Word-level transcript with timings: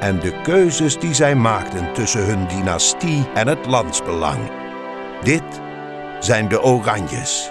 En 0.00 0.20
de 0.20 0.40
keuzes 0.42 0.98
die 0.98 1.14
zij 1.14 1.34
maakten 1.34 1.92
tussen 1.92 2.26
hun 2.26 2.48
dynastie 2.48 3.26
en 3.34 3.48
het 3.48 3.66
landsbelang. 3.66 4.50
Dit 5.22 5.42
zijn 6.20 6.48
de 6.48 6.62
Oranjes. 6.62 7.50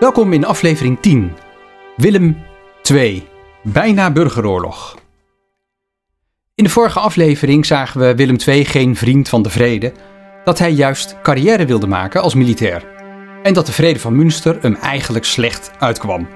Welkom 0.00 0.32
in 0.32 0.44
aflevering 0.44 1.00
10. 1.00 1.32
Willem 1.96 2.42
II. 2.90 3.28
Bijna 3.62 4.10
burgeroorlog. 4.10 4.96
In 6.54 6.64
de 6.64 6.70
vorige 6.70 7.00
aflevering 7.00 7.66
zagen 7.66 8.00
we 8.00 8.14
Willem 8.14 8.36
II 8.46 8.64
geen 8.64 8.96
vriend 8.96 9.28
van 9.28 9.42
de 9.42 9.50
vrede, 9.50 9.92
dat 10.44 10.58
hij 10.58 10.70
juist 10.70 11.16
carrière 11.22 11.66
wilde 11.66 11.86
maken 11.86 12.22
als 12.22 12.34
militair. 12.34 12.84
En 13.42 13.54
dat 13.54 13.66
de 13.66 13.72
vrede 13.72 13.98
van 13.98 14.16
Münster 14.16 14.58
hem 14.60 14.74
eigenlijk 14.74 15.24
slecht 15.24 15.70
uitkwam. 15.78 16.28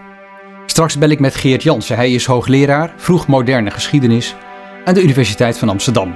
Straks 0.72 0.98
bel 0.98 1.08
ik 1.08 1.20
met 1.20 1.34
Geert 1.34 1.62
Jansen. 1.62 1.96
Hij 1.96 2.12
is 2.12 2.26
hoogleraar 2.26 2.94
vroeg 2.96 3.26
moderne 3.26 3.70
geschiedenis 3.70 4.34
aan 4.84 4.94
de 4.94 5.02
Universiteit 5.02 5.58
van 5.58 5.68
Amsterdam. 5.68 6.14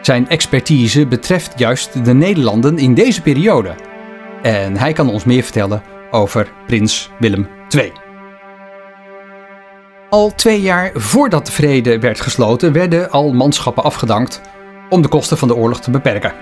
Zijn 0.00 0.28
expertise 0.28 1.06
betreft 1.06 1.58
juist 1.58 2.04
de 2.04 2.14
Nederlanden 2.14 2.78
in 2.78 2.94
deze 2.94 3.22
periode. 3.22 3.74
En 4.42 4.76
hij 4.76 4.92
kan 4.92 5.10
ons 5.10 5.24
meer 5.24 5.42
vertellen 5.42 5.82
over 6.10 6.52
prins 6.66 7.10
Willem 7.18 7.48
II. 7.76 7.92
Al 10.10 10.34
twee 10.34 10.60
jaar 10.60 10.90
voordat 10.94 11.46
de 11.46 11.52
vrede 11.52 11.98
werd 11.98 12.20
gesloten, 12.20 12.72
werden 12.72 13.10
al 13.10 13.32
manschappen 13.32 13.84
afgedankt 13.84 14.40
om 14.88 15.02
de 15.02 15.08
kosten 15.08 15.38
van 15.38 15.48
de 15.48 15.56
oorlog 15.56 15.80
te 15.80 15.90
beperken. 15.90 16.32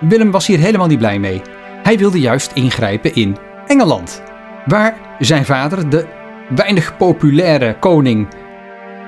Willem 0.00 0.30
was 0.30 0.46
hier 0.46 0.58
helemaal 0.58 0.86
niet 0.86 0.98
blij 0.98 1.18
mee. 1.18 1.42
Hij 1.82 1.98
wilde 1.98 2.20
juist 2.20 2.50
ingrijpen 2.54 3.14
in 3.14 3.36
Engeland, 3.66 4.22
waar 4.64 4.96
zijn 5.18 5.44
vader, 5.44 5.90
de 5.90 6.18
weinig 6.54 6.96
populaire 6.96 7.76
koning 7.78 8.28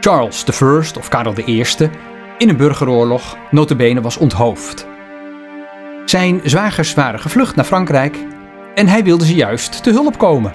Charles 0.00 0.44
I 0.48 0.98
of 0.98 1.08
Karel 1.08 1.34
I, 1.46 1.64
in 2.38 2.48
een 2.48 2.56
burgeroorlog 2.56 3.36
notabene 3.50 4.00
was 4.00 4.16
onthoofd. 4.16 4.86
Zijn 6.04 6.40
zwagers 6.44 6.94
waren 6.94 7.20
gevlucht 7.20 7.56
naar 7.56 7.64
Frankrijk 7.64 8.16
en 8.74 8.86
hij 8.86 9.04
wilde 9.04 9.26
ze 9.26 9.34
juist 9.34 9.82
te 9.82 9.90
hulp 9.90 10.18
komen. 10.18 10.54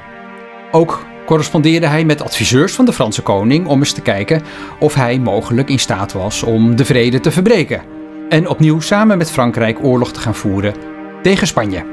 Ook 0.71 1.05
correspondeerde 1.25 1.88
hij 1.88 2.05
met 2.05 2.21
adviseurs 2.21 2.73
van 2.73 2.85
de 2.85 2.94
Franse 2.94 3.22
koning 3.22 3.67
om 3.67 3.79
eens 3.79 3.94
te 3.94 4.01
kijken 4.01 4.41
of 4.79 4.94
hij 4.94 5.19
mogelijk 5.19 5.69
in 5.69 5.79
staat 5.79 6.13
was 6.13 6.44
om 6.44 6.75
de 6.75 6.85
vrede 6.85 7.19
te 7.19 7.31
verbreken 7.31 7.81
en 8.29 8.47
opnieuw 8.47 8.79
samen 8.79 9.17
met 9.17 9.31
Frankrijk 9.31 9.83
oorlog 9.83 10.11
te 10.11 10.19
gaan 10.19 10.35
voeren 10.35 10.73
tegen 11.22 11.47
Spanje. 11.47 11.85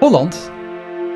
Holland, 0.00 0.52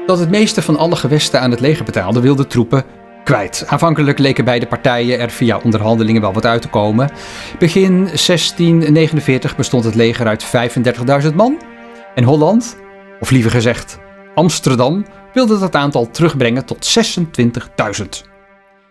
dat 0.08 0.18
het 0.18 0.30
meeste 0.30 0.62
van 0.62 0.76
alle 0.76 0.96
gewesten 0.96 1.40
aan 1.40 1.50
het 1.50 1.60
leger 1.60 1.84
betaalde, 1.84 2.20
wilde 2.20 2.46
troepen 2.46 2.84
kwijt. 3.24 3.64
Aanvankelijk 3.66 4.18
leken 4.18 4.44
beide 4.44 4.66
partijen 4.66 5.18
er 5.18 5.30
via 5.30 5.60
onderhandelingen 5.62 6.20
wel 6.20 6.32
wat 6.32 6.46
uit 6.46 6.62
te 6.62 6.68
komen. 6.68 7.10
Begin 7.58 7.92
1649 7.92 9.56
bestond 9.56 9.84
het 9.84 9.94
leger 9.94 10.26
uit 10.26 10.46
35.000 11.24 11.34
man 11.34 11.62
en 12.14 12.24
Holland, 12.24 12.76
of 13.20 13.30
liever 13.30 13.50
gezegd 13.50 13.98
Amsterdam, 14.34 15.06
wilde 15.32 15.58
dat 15.58 15.74
aantal 15.74 16.10
terugbrengen 16.10 16.64
tot 16.64 16.98
26.000. 17.98 18.04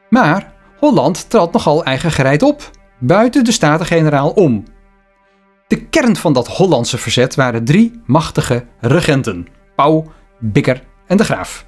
Maar 0.10 0.54
Holland 0.80 1.30
trad 1.30 1.54
nogal 1.54 1.84
eigen 1.84 2.12
gereid 2.12 2.44
op, 2.44 2.72
buiten 3.00 3.44
de 3.44 3.52
Staten-Generaal 3.52 4.30
om. 4.30 4.64
De 5.68 5.86
kern 5.86 6.16
van 6.16 6.34
dat 6.34 6.48
Hollandse 6.48 6.98
verzet 6.98 7.36
waren 7.36 7.66
drie 7.66 8.02
machtige 8.06 8.66
regenten: 8.80 9.48
Pauw, 9.76 10.06
Bikker 10.40 10.82
en 11.08 11.18
de 11.18 11.24
Graaf. 11.24 11.66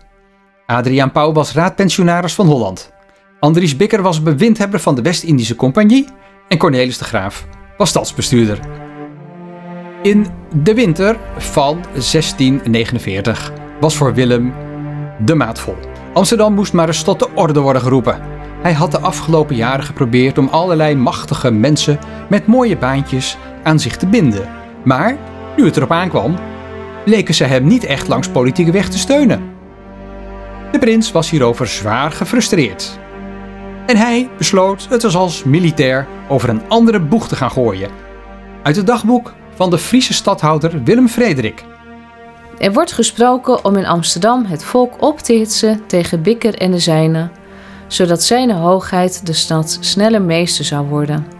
Adriaan 0.65 1.11
Pauw 1.11 1.31
was 1.31 1.53
raadpensionaris 1.53 2.33
van 2.33 2.47
Holland. 2.47 2.91
Andries 3.39 3.75
Bikker 3.75 4.01
was 4.01 4.23
bewindhebber 4.23 4.79
van 4.79 4.95
de 4.95 5.01
West-Indische 5.01 5.55
Compagnie 5.55 6.07
en 6.47 6.57
Cornelis 6.57 6.97
de 6.97 7.03
Graaf 7.03 7.47
was 7.77 7.89
stadsbestuurder. 7.89 8.59
In 10.01 10.27
de 10.63 10.73
winter 10.73 11.17
van 11.37 11.81
1649 11.91 13.51
was 13.79 13.95
voor 13.95 14.13
Willem 14.13 14.53
de 15.25 15.35
maat 15.35 15.59
vol. 15.59 15.75
Amsterdam 16.13 16.53
moest 16.53 16.73
maar 16.73 16.87
eens 16.87 17.03
tot 17.03 17.19
de 17.19 17.29
orde 17.35 17.59
worden 17.59 17.81
geroepen. 17.81 18.21
Hij 18.61 18.73
had 18.73 18.91
de 18.91 18.99
afgelopen 18.99 19.55
jaren 19.55 19.83
geprobeerd 19.85 20.37
om 20.37 20.47
allerlei 20.47 20.95
machtige 20.95 21.51
mensen 21.51 21.99
met 22.29 22.47
mooie 22.47 22.77
baantjes 22.77 23.37
aan 23.63 23.79
zich 23.79 23.97
te 23.97 24.07
binden. 24.07 24.49
Maar, 24.83 25.17
nu 25.57 25.65
het 25.65 25.77
erop 25.77 25.91
aankwam, 25.91 26.35
leken 27.09 27.33
ze 27.33 27.43
hem 27.43 27.67
niet 27.67 27.83
echt 27.83 28.07
langs 28.07 28.29
politieke 28.29 28.71
weg 28.71 28.89
te 28.89 28.97
steunen. 28.97 29.41
De 30.71 30.79
prins 30.79 31.11
was 31.11 31.29
hierover 31.29 31.67
zwaar 31.67 32.11
gefrustreerd. 32.11 32.99
En 33.85 33.97
hij 33.97 34.29
besloot 34.37 34.87
het 34.89 35.15
als, 35.15 35.43
militair 35.43 36.07
over 36.27 36.49
een 36.49 36.61
andere 36.67 36.99
boeg 36.99 37.27
te 37.27 37.35
gaan 37.35 37.51
gooien. 37.51 37.89
Uit 38.63 38.75
het 38.75 38.87
dagboek 38.87 39.33
van 39.55 39.69
de 39.69 39.77
Friese 39.77 40.13
stadhouder 40.13 40.83
Willem 40.83 41.07
Frederik. 41.07 41.63
Er 42.57 42.73
wordt 42.73 42.91
gesproken 42.91 43.65
om 43.65 43.75
in 43.75 43.85
Amsterdam 43.85 44.45
het 44.45 44.63
volk 44.63 45.01
op 45.03 45.19
te 45.19 45.33
hitsen 45.33 45.81
tegen 45.87 46.21
Bikker 46.21 46.55
en 46.55 46.71
de 46.71 46.79
zijnen, 46.79 47.31
zodat 47.87 48.23
Zijne 48.23 48.53
Hoogheid 48.53 49.25
de 49.25 49.33
stad 49.33 49.77
sneller 49.79 50.21
meester 50.21 50.65
zou 50.65 50.87
worden. 50.87 51.38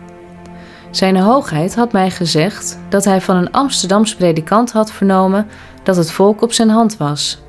Zijne 0.92 1.22
Hoogheid 1.22 1.76
had 1.76 1.92
mij 1.92 2.10
gezegd 2.10 2.80
dat 2.90 3.06
hij 3.06 3.22
van 3.22 3.36
een 3.36 3.52
Amsterdams 3.52 4.16
predikant 4.16 4.72
had 4.72 4.92
vernomen 4.92 5.48
dat 5.84 5.96
het 5.96 6.12
volk 6.12 6.42
op 6.42 6.54
zijn 6.54 6.70
hand 6.70 6.98
was. 6.98 7.42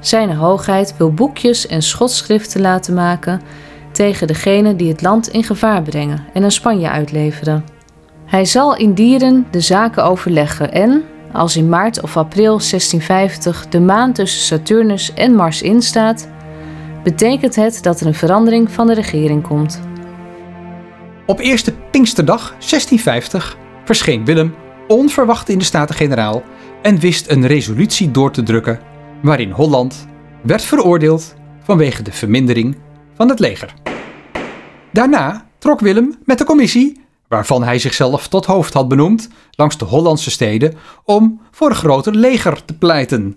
Zijne 0.00 0.34
Hoogheid 0.34 0.96
wil 0.96 1.12
boekjes 1.12 1.66
en 1.66 1.82
schotschriften 1.82 2.60
laten 2.60 2.94
maken 2.94 3.40
tegen 3.92 4.26
degene 4.26 4.76
die 4.76 4.88
het 4.88 5.02
land 5.02 5.28
in 5.28 5.44
gevaar 5.44 5.82
brengen 5.82 6.24
en 6.32 6.42
aan 6.44 6.50
Spanje 6.50 6.90
uitleveren. 6.90 7.64
Hij 8.24 8.44
zal 8.44 8.76
in 8.76 8.94
Dieren 8.94 9.46
de 9.50 9.60
zaken 9.60 10.04
overleggen 10.04 10.72
en, 10.72 11.02
als 11.32 11.56
in 11.56 11.68
maart 11.68 12.02
of 12.02 12.16
april 12.16 12.58
1650 12.58 13.68
de 13.68 13.80
maan 13.80 14.12
tussen 14.12 14.40
Saturnus 14.40 15.14
en 15.14 15.34
Mars 15.34 15.62
instaat, 15.62 16.28
betekent 17.02 17.54
het 17.54 17.82
dat 17.82 18.00
er 18.00 18.06
een 18.06 18.14
verandering 18.14 18.70
van 18.70 18.86
de 18.86 18.94
regering 18.94 19.42
komt. 19.42 19.80
Op 21.26 21.38
eerste 21.38 21.74
Pinksterdag 21.96 22.48
1650 22.48 23.56
verscheen 23.84 24.24
Willem 24.24 24.54
onverwacht 24.88 25.48
in 25.48 25.58
de 25.58 25.64
Staten-Generaal 25.64 26.42
en 26.82 26.98
wist 26.98 27.30
een 27.30 27.46
resolutie 27.46 28.10
door 28.10 28.30
te 28.30 28.42
drukken 28.42 28.80
waarin 29.22 29.50
Holland 29.50 30.06
werd 30.42 30.62
veroordeeld 30.62 31.34
vanwege 31.62 32.02
de 32.02 32.12
vermindering 32.12 32.76
van 33.14 33.28
het 33.28 33.38
leger. 33.38 33.74
Daarna 34.92 35.48
trok 35.58 35.80
Willem 35.80 36.14
met 36.24 36.38
de 36.38 36.44
commissie 36.44 37.00
waarvan 37.28 37.62
hij 37.62 37.78
zichzelf 37.78 38.28
tot 38.28 38.46
hoofd 38.46 38.72
had 38.72 38.88
benoemd, 38.88 39.28
langs 39.50 39.78
de 39.78 39.84
Hollandse 39.84 40.30
steden 40.30 40.74
om 41.04 41.40
voor 41.50 41.68
een 41.68 41.76
groter 41.76 42.14
leger 42.14 42.64
te 42.64 42.74
pleiten. 42.74 43.36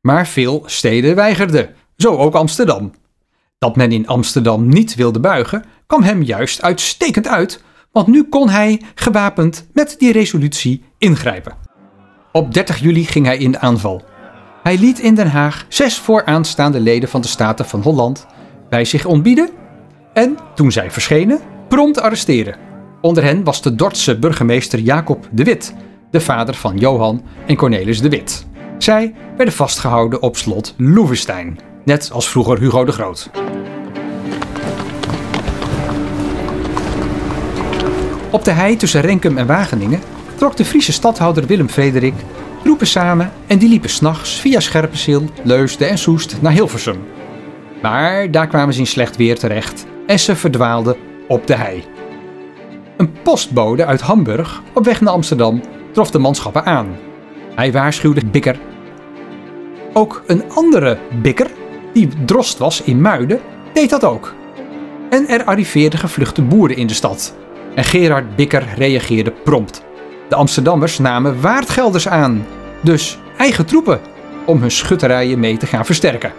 Maar 0.00 0.26
veel 0.26 0.62
steden 0.66 1.14
weigerden, 1.14 1.74
zo 1.96 2.16
ook 2.16 2.34
Amsterdam. 2.34 2.92
Dat 3.58 3.76
men 3.76 3.92
in 3.92 4.06
Amsterdam 4.06 4.68
niet 4.68 4.94
wilde 4.94 5.20
buigen, 5.20 5.64
kwam 5.86 6.02
hem 6.02 6.22
juist 6.22 6.62
uitstekend 6.62 7.28
uit, 7.28 7.62
want 7.92 8.06
nu 8.06 8.24
kon 8.24 8.48
hij 8.48 8.82
gewapend 8.94 9.66
met 9.72 9.94
die 9.98 10.12
resolutie 10.12 10.84
ingrijpen. 10.98 11.56
Op 12.32 12.54
30 12.54 12.78
juli 12.78 13.04
ging 13.04 13.26
hij 13.26 13.38
in 13.38 13.52
de 13.52 13.58
aanval. 13.58 14.02
Hij 14.62 14.78
liet 14.78 14.98
in 14.98 15.14
Den 15.14 15.30
Haag 15.30 15.66
zes 15.68 15.98
vooraanstaande 15.98 16.80
leden 16.80 17.08
van 17.08 17.20
de 17.20 17.28
Staten 17.28 17.66
van 17.66 17.82
Holland 17.82 18.26
bij 18.68 18.84
zich 18.84 19.04
ontbieden 19.04 19.48
en, 20.12 20.36
toen 20.54 20.72
zij 20.72 20.90
verschenen, 20.90 21.40
prompt 21.68 22.00
arresteren. 22.00 22.56
Onder 23.00 23.22
hen 23.22 23.44
was 23.44 23.62
de 23.62 23.74
Dordtse 23.74 24.18
burgemeester 24.18 24.78
Jacob 24.78 25.28
de 25.30 25.44
Wit, 25.44 25.74
de 26.10 26.20
vader 26.20 26.54
van 26.54 26.76
Johan 26.76 27.22
en 27.46 27.56
Cornelis 27.56 28.00
de 28.00 28.08
Wit. 28.08 28.46
Zij 28.78 29.14
werden 29.36 29.54
vastgehouden 29.54 30.22
op 30.22 30.36
slot 30.36 30.74
Loevestein, 30.76 31.58
net 31.84 32.10
als 32.12 32.28
vroeger 32.28 32.58
Hugo 32.58 32.84
de 32.84 32.92
Groot. 32.92 33.30
Op 38.32 38.44
de 38.44 38.50
hei 38.50 38.76
tussen 38.76 39.00
Renkum 39.00 39.38
en 39.38 39.46
Wageningen 39.46 40.00
trok 40.34 40.56
de 40.56 40.64
Friese 40.64 40.92
stadhouder 40.92 41.46
Willem 41.46 41.68
Frederik 41.68 42.14
troepen 42.62 42.86
samen 42.86 43.32
en 43.46 43.58
die 43.58 43.68
liepen 43.68 43.90
s'nachts 43.90 44.40
via 44.40 44.60
Scherpenzeel, 44.60 45.24
Leusden 45.42 45.88
en 45.88 45.98
Soest 45.98 46.36
naar 46.40 46.52
Hilversum. 46.52 46.98
Maar 47.82 48.30
daar 48.30 48.46
kwamen 48.46 48.74
ze 48.74 48.80
in 48.80 48.86
slecht 48.86 49.16
weer 49.16 49.38
terecht 49.38 49.86
en 50.06 50.18
ze 50.18 50.36
verdwaalden 50.36 50.96
op 51.28 51.46
de 51.46 51.54
hei. 51.54 51.84
Een 52.96 53.12
postbode 53.22 53.84
uit 53.84 54.00
Hamburg 54.00 54.62
op 54.74 54.84
weg 54.84 55.00
naar 55.00 55.12
Amsterdam 55.12 55.60
trof 55.92 56.10
de 56.10 56.18
manschappen 56.18 56.64
aan. 56.64 56.96
Hij 57.54 57.72
waarschuwde 57.72 58.26
Bikker. 58.26 58.58
Ook 59.92 60.22
een 60.26 60.42
andere 60.54 60.98
Bikker, 61.22 61.50
die 61.92 62.08
drost 62.24 62.58
was 62.58 62.82
in 62.82 63.00
Muiden, 63.00 63.40
deed 63.72 63.90
dat 63.90 64.04
ook. 64.04 64.34
En 65.10 65.28
er 65.28 65.44
arriveerden 65.44 65.98
gevluchte 65.98 66.42
boeren 66.42 66.76
in 66.76 66.86
de 66.86 66.94
stad. 66.94 67.34
En 67.80 67.86
Gerard 67.86 68.36
Bikker 68.36 68.68
reageerde 68.76 69.30
prompt. 69.30 69.82
De 70.28 70.34
Amsterdammers 70.34 70.98
namen 70.98 71.40
waardgelders 71.40 72.08
aan, 72.08 72.46
dus 72.80 73.18
eigen 73.36 73.66
troepen, 73.66 74.00
om 74.46 74.60
hun 74.60 74.70
schutterijen 74.70 75.38
mee 75.38 75.56
te 75.56 75.66
gaan 75.66 75.84
versterken. 75.84 76.32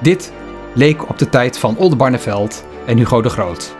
Dit 0.00 0.32
leek 0.74 1.08
op 1.08 1.18
de 1.18 1.28
tijd 1.28 1.58
van 1.58 1.76
Oldenbarneveld 1.76 2.64
en 2.86 2.96
Hugo 2.96 3.22
de 3.22 3.28
Groot. 3.28 3.76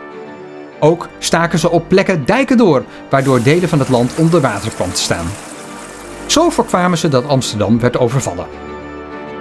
Ook 0.80 1.08
staken 1.18 1.58
ze 1.58 1.70
op 1.70 1.88
plekken 1.88 2.24
dijken 2.26 2.56
door, 2.56 2.84
waardoor 3.10 3.42
delen 3.42 3.68
van 3.68 3.78
het 3.78 3.88
land 3.88 4.14
onder 4.14 4.40
water 4.40 4.70
kwam 4.70 4.92
te 4.92 5.00
staan. 5.00 5.26
Zo 6.26 6.50
voorkwamen 6.50 6.98
ze 6.98 7.08
dat 7.08 7.28
Amsterdam 7.28 7.80
werd 7.80 7.98
overvallen. 7.98 8.46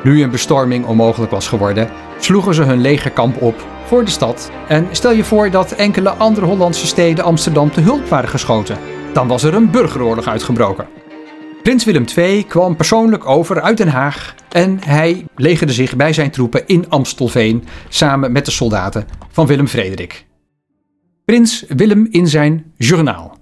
Nu 0.06 0.24
een 0.24 0.32
bestorming 0.32 0.86
onmogelijk 0.86 1.32
was 1.32 1.48
geworden, 1.48 1.90
sloegen 2.20 2.54
ze 2.54 2.64
hun 2.64 2.82
legerkamp 2.82 3.42
op 3.42 3.66
voor 3.86 4.06
de 4.06 4.12
stad 4.12 4.52
en 4.68 4.88
stel 4.92 5.12
je 5.12 5.24
voor 5.24 5.52
dat 5.52 5.72
enkele 5.72 6.10
andere 6.10 6.46
Hollandse 6.46 6.88
steden 6.88 7.24
Amsterdam 7.24 7.72
te 7.72 7.82
hulp 7.82 8.08
waren 8.08 8.30
geschoten. 8.30 8.78
Dan 9.14 9.28
was 9.28 9.44
er 9.44 9.54
een 9.54 9.72
burgeroorlog 9.72 10.28
uitgebroken. 10.28 10.88
Prins 11.64 11.86
Willem 11.86 12.06
II 12.16 12.46
kwam 12.46 12.76
persoonlijk 12.76 13.26
over 13.28 13.62
uit 13.62 13.78
Den 13.78 13.88
Haag 13.88 14.36
en 14.50 14.80
hij 14.84 15.26
legerde 15.36 15.74
zich 15.74 15.96
bij 15.96 16.14
zijn 16.14 16.32
troepen 16.32 16.68
in 16.68 16.90
Amstelveen 16.90 17.64
samen 17.90 18.32
met 18.32 18.46
de 18.46 18.52
soldaten 18.52 19.08
van 19.30 19.48
Willem 19.48 19.68
Frederik. 19.68 20.26
Prins 21.26 21.66
Willem 21.68 22.08
in 22.10 22.28
zijn 22.28 22.72
journaal. 22.78 23.38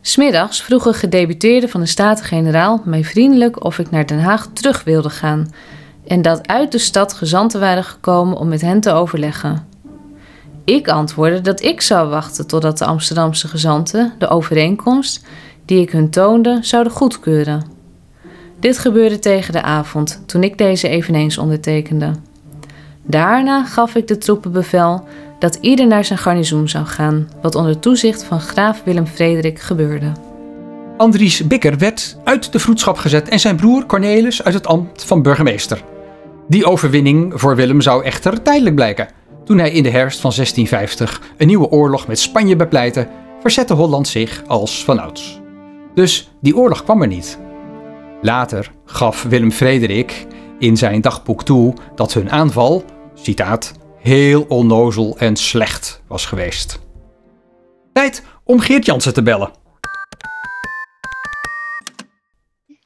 Smiddags 0.00 0.62
vroegen 0.62 0.94
gedeputeerden 0.94 1.68
van 1.68 1.80
de 1.80 1.86
Staten-Generaal 1.86 2.82
mij 2.84 3.04
vriendelijk 3.04 3.64
of 3.64 3.78
ik 3.78 3.90
naar 3.90 4.06
Den 4.06 4.20
Haag 4.20 4.48
terug 4.52 4.84
wilde 4.84 5.10
gaan 5.10 5.48
en 6.06 6.22
dat 6.22 6.48
uit 6.48 6.72
de 6.72 6.78
stad 6.78 7.12
gezanten 7.12 7.60
waren 7.60 7.84
gekomen 7.84 8.36
om 8.36 8.48
met 8.48 8.60
hen 8.60 8.80
te 8.80 8.92
overleggen. 8.92 9.66
Ik 10.64 10.88
antwoordde 10.88 11.40
dat 11.40 11.62
ik 11.62 11.80
zou 11.80 12.08
wachten 12.08 12.46
totdat 12.46 12.78
de 12.78 12.84
Amsterdamse 12.84 13.48
gezanten 13.48 14.12
de 14.18 14.28
overeenkomst 14.28 15.24
die 15.64 15.80
ik 15.80 15.90
hun 15.90 16.10
toonde 16.10 16.58
zouden 16.60 16.92
goedkeuren. 16.92 17.64
Dit 18.60 18.78
gebeurde 18.78 19.18
tegen 19.18 19.52
de 19.52 19.62
avond, 19.62 20.22
toen 20.26 20.42
ik 20.42 20.58
deze 20.58 20.88
eveneens 20.88 21.38
ondertekende. 21.38 22.12
Daarna 23.02 23.64
gaf 23.64 23.94
ik 23.94 24.08
de 24.08 24.18
troepen 24.18 24.52
bevel 24.52 25.04
dat 25.38 25.58
ieder 25.60 25.86
naar 25.86 26.04
zijn 26.04 26.18
garnizoen 26.18 26.68
zou 26.68 26.86
gaan, 26.86 27.28
wat 27.42 27.54
onder 27.54 27.78
toezicht 27.78 28.24
van 28.24 28.40
graaf 28.40 28.82
Willem 28.84 29.06
Frederik 29.06 29.60
gebeurde. 29.60 30.12
Andries 30.96 31.46
Bikker 31.46 31.78
werd 31.78 32.16
uit 32.24 32.52
de 32.52 32.58
vroedschap 32.58 32.96
gezet 32.96 33.28
en 33.28 33.40
zijn 33.40 33.56
broer 33.56 33.86
Cornelis 33.86 34.44
uit 34.44 34.54
het 34.54 34.66
ambt 34.66 35.04
van 35.04 35.22
burgemeester. 35.22 35.82
Die 36.50 36.66
overwinning 36.66 37.40
voor 37.40 37.56
Willem 37.56 37.80
zou 37.80 38.04
echter 38.04 38.42
tijdelijk 38.42 38.74
blijken. 38.74 39.08
Toen 39.44 39.58
hij 39.58 39.70
in 39.70 39.82
de 39.82 39.90
herfst 39.90 40.20
van 40.20 40.32
1650 40.34 41.20
een 41.36 41.46
nieuwe 41.46 41.68
oorlog 41.68 42.06
met 42.06 42.18
Spanje 42.18 42.56
bepleitte, 42.56 43.08
verzette 43.40 43.74
Holland 43.74 44.08
zich 44.08 44.42
als 44.46 44.84
vanouds. 44.84 45.40
Dus 45.94 46.30
die 46.40 46.56
oorlog 46.56 46.84
kwam 46.84 47.02
er 47.02 47.08
niet. 47.08 47.38
Later 48.22 48.70
gaf 48.84 49.22
Willem 49.22 49.52
Frederik 49.52 50.26
in 50.58 50.76
zijn 50.76 51.00
dagboek 51.00 51.42
toe 51.42 51.74
dat 51.94 52.12
hun 52.12 52.30
aanval, 52.30 52.84
citaat, 53.14 53.72
heel 53.98 54.44
onnozel 54.48 55.16
en 55.18 55.36
slecht 55.36 56.02
was 56.08 56.26
geweest. 56.26 56.78
Tijd 57.92 58.22
om 58.44 58.60
Geert 58.60 58.86
Jansen 58.86 59.14
te 59.14 59.22
bellen. 59.22 59.50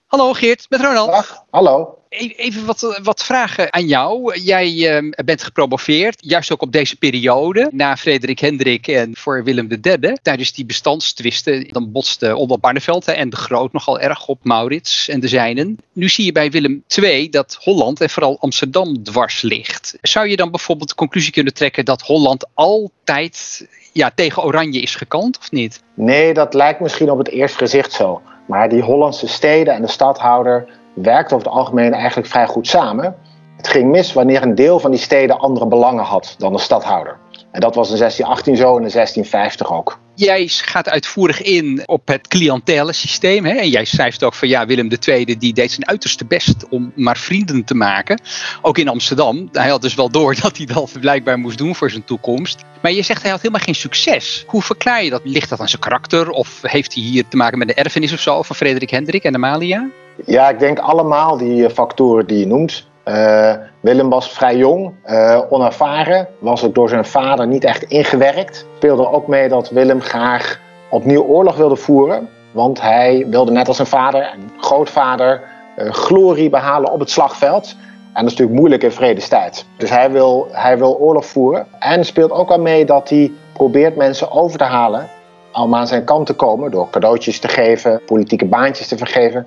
Hallo 0.06 0.32
Geert, 0.32 0.66
met 0.68 0.80
Ronald. 0.80 1.10
Dag, 1.10 1.44
hallo. 1.50 2.03
E- 2.18 2.32
Even 2.36 2.66
wat, 2.66 3.00
wat 3.02 3.24
vragen 3.24 3.72
aan 3.72 3.86
jou. 3.86 4.38
Jij 4.38 4.96
eh, 4.96 5.24
bent 5.24 5.42
gepromoveerd, 5.42 6.16
juist 6.20 6.52
ook 6.52 6.62
op 6.62 6.72
deze 6.72 6.96
periode, 6.96 7.68
na 7.72 7.96
Frederik 7.96 8.38
Hendrik 8.38 8.86
en 8.86 9.16
voor 9.16 9.44
Willem 9.44 9.68
III. 9.82 10.16
Tijdens 10.22 10.52
die 10.52 10.66
bestandstwisten, 10.66 11.68
dan 11.68 11.92
botsten 11.92 12.36
Onder 12.36 12.58
Barneveld 12.58 13.08
en 13.08 13.30
de 13.30 13.36
Groot 13.36 13.72
nogal 13.72 14.00
erg 14.00 14.26
op 14.26 14.38
Maurits 14.42 15.08
en 15.08 15.20
de 15.20 15.28
zijnen. 15.28 15.78
Nu 15.92 16.08
zie 16.08 16.24
je 16.24 16.32
bij 16.32 16.50
Willem 16.50 16.84
II 17.02 17.30
dat 17.30 17.58
Holland 17.60 18.00
en 18.00 18.10
vooral 18.10 18.38
Amsterdam 18.40 19.02
dwars 19.02 19.42
ligt. 19.42 19.98
Zou 20.02 20.28
je 20.28 20.36
dan 20.36 20.50
bijvoorbeeld 20.50 20.88
de 20.88 20.94
conclusie 20.94 21.32
kunnen 21.32 21.54
trekken 21.54 21.84
dat 21.84 22.02
Holland 22.02 22.46
altijd 22.54 23.66
ja, 23.92 24.10
tegen 24.14 24.42
Oranje 24.42 24.80
is 24.80 24.94
gekant, 24.94 25.38
of 25.38 25.50
niet? 25.50 25.82
Nee, 25.94 26.34
dat 26.34 26.54
lijkt 26.54 26.80
misschien 26.80 27.10
op 27.10 27.18
het 27.18 27.28
eerste 27.28 27.58
gezicht 27.58 27.92
zo. 27.92 28.22
Maar 28.46 28.68
die 28.68 28.82
Hollandse 28.82 29.28
steden 29.28 29.74
en 29.74 29.82
de 29.82 29.88
stadhouder 29.88 30.68
werkten 30.94 31.36
over 31.36 31.48
het 31.48 31.56
algemeen 31.56 31.92
eigenlijk 31.92 32.28
vrij 32.28 32.46
goed 32.46 32.66
samen. 32.66 33.16
Het 33.56 33.68
ging 33.68 33.90
mis 33.90 34.12
wanneer 34.12 34.42
een 34.42 34.54
deel 34.54 34.80
van 34.80 34.90
die 34.90 35.00
steden 35.00 35.38
andere 35.38 35.66
belangen 35.66 36.04
had 36.04 36.34
dan 36.38 36.52
de 36.52 36.58
stadhouder. 36.58 37.18
En 37.54 37.60
dat 37.60 37.74
was 37.74 37.90
in 37.90 37.96
1618 37.96 38.56
zo 38.56 38.76
en 38.76 38.84
in 38.84 38.90
1650 38.90 39.72
ook. 39.72 39.98
Jij 40.14 40.48
gaat 40.48 40.88
uitvoerig 40.88 41.42
in 41.42 41.82
op 41.86 42.08
het 42.08 42.28
cliëntelensysteem. 42.28 43.44
Hè? 43.44 43.52
En 43.52 43.68
jij 43.68 43.84
schrijft 43.84 44.24
ook 44.24 44.34
van 44.34 44.48
ja, 44.48 44.66
Willem 44.66 44.88
II 45.06 45.38
die 45.38 45.52
deed 45.52 45.72
zijn 45.72 45.88
uiterste 45.88 46.24
best 46.24 46.68
om 46.68 46.92
maar 46.94 47.16
vrienden 47.16 47.64
te 47.64 47.74
maken. 47.74 48.20
Ook 48.62 48.78
in 48.78 48.88
Amsterdam. 48.88 49.48
Hij 49.52 49.68
had 49.68 49.82
dus 49.82 49.94
wel 49.94 50.10
door 50.10 50.34
dat 50.42 50.56
hij 50.56 50.66
dat 50.66 50.92
blijkbaar 51.00 51.38
moest 51.38 51.58
doen 51.58 51.74
voor 51.74 51.90
zijn 51.90 52.04
toekomst. 52.04 52.62
Maar 52.82 52.92
je 52.92 53.02
zegt 53.02 53.22
hij 53.22 53.30
had 53.30 53.40
helemaal 53.40 53.64
geen 53.64 53.74
succes. 53.74 54.44
Hoe 54.46 54.62
verklaar 54.62 55.04
je 55.04 55.10
dat? 55.10 55.20
Ligt 55.24 55.48
dat 55.48 55.60
aan 55.60 55.68
zijn 55.68 55.82
karakter? 55.82 56.30
Of 56.30 56.58
heeft 56.62 56.94
hij 56.94 57.02
hier 57.02 57.28
te 57.28 57.36
maken 57.36 57.58
met 57.58 57.68
de 57.68 57.74
erfenis 57.74 58.12
of 58.12 58.20
zo 58.20 58.42
van 58.42 58.56
Frederik 58.56 58.90
Hendrik 58.90 59.22
en 59.22 59.34
Amalia? 59.34 59.88
Ja, 60.24 60.48
ik 60.48 60.58
denk 60.58 60.78
allemaal 60.78 61.36
die 61.36 61.64
eh, 61.64 61.70
factoren 61.70 62.26
die 62.26 62.38
je 62.38 62.46
noemt. 62.46 62.86
Uh, 63.08 63.52
Willem 63.80 64.10
was 64.10 64.30
vrij 64.30 64.56
jong, 64.56 64.92
uh, 65.06 65.40
onervaren, 65.48 66.28
was 66.38 66.64
ook 66.64 66.74
door 66.74 66.88
zijn 66.88 67.04
vader 67.04 67.46
niet 67.46 67.64
echt 67.64 67.82
ingewerkt. 67.82 68.66
Speelde 68.76 69.10
ook 69.10 69.26
mee 69.26 69.48
dat 69.48 69.70
Willem 69.70 70.00
graag 70.00 70.60
opnieuw 70.90 71.22
oorlog 71.22 71.56
wilde 71.56 71.76
voeren. 71.76 72.28
Want 72.52 72.80
hij 72.80 73.26
wilde 73.30 73.52
net 73.52 73.68
als 73.68 73.76
zijn 73.76 73.88
vader 73.88 74.22
en 74.22 74.50
grootvader 74.60 75.40
glorie 75.76 76.50
behalen 76.50 76.92
op 76.92 77.00
het 77.00 77.10
slagveld. 77.10 77.76
En 78.14 78.22
dat 78.22 78.24
is 78.24 78.30
natuurlijk 78.30 78.58
moeilijk 78.58 78.82
in 78.82 78.90
vredestijd. 78.90 79.66
Dus 79.76 79.90
hij 79.90 80.10
wil, 80.10 80.48
hij 80.50 80.78
wil 80.78 80.98
oorlog 80.98 81.26
voeren. 81.26 81.66
En 81.78 82.04
speelt 82.04 82.30
ook 82.30 82.50
al 82.50 82.60
mee 82.60 82.84
dat 82.84 83.08
hij 83.08 83.32
probeert 83.52 83.96
mensen 83.96 84.30
over 84.30 84.58
te 84.58 84.64
halen 84.64 85.08
om 85.52 85.74
aan 85.74 85.86
zijn 85.86 86.04
kant 86.04 86.26
te 86.26 86.34
komen. 86.34 86.70
Door 86.70 86.90
cadeautjes 86.90 87.40
te 87.40 87.48
geven, 87.48 88.00
politieke 88.06 88.46
baantjes 88.46 88.88
te 88.88 88.96
vergeven. 88.96 89.46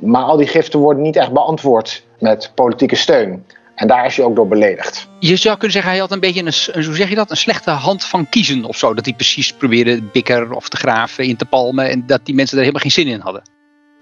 Maar 0.00 0.22
al 0.22 0.36
die 0.36 0.46
giften 0.46 0.80
worden 0.80 1.02
niet 1.02 1.16
echt 1.16 1.32
beantwoord 1.32 2.04
met 2.18 2.52
politieke 2.54 2.96
steun. 2.96 3.44
En 3.74 3.88
daar 3.88 4.06
is 4.06 4.16
hij 4.16 4.26
ook 4.26 4.36
door 4.36 4.48
beledigd. 4.48 5.08
Je 5.18 5.36
zou 5.36 5.54
kunnen 5.54 5.72
zeggen, 5.72 5.90
hij 5.90 6.00
had 6.00 6.12
een 6.12 6.20
beetje 6.20 6.40
een, 6.40 6.84
hoe 6.84 6.94
zeg 6.94 7.08
je 7.08 7.14
dat, 7.14 7.30
een 7.30 7.36
slechte 7.36 7.70
hand 7.70 8.04
van 8.04 8.28
kiezen 8.28 8.64
of 8.64 8.76
zo. 8.76 8.94
Dat 8.94 9.04
hij 9.04 9.14
precies 9.14 9.52
probeerde 9.52 10.02
bikker 10.02 10.52
of 10.52 10.68
de 10.68 10.76
graaf 10.76 11.18
in 11.18 11.36
te 11.36 11.44
palmen. 11.44 11.90
En 11.90 12.06
dat 12.06 12.20
die 12.24 12.34
mensen 12.34 12.56
er 12.56 12.62
helemaal 12.62 12.82
geen 12.82 13.04
zin 13.04 13.06
in 13.06 13.20
hadden. 13.20 13.42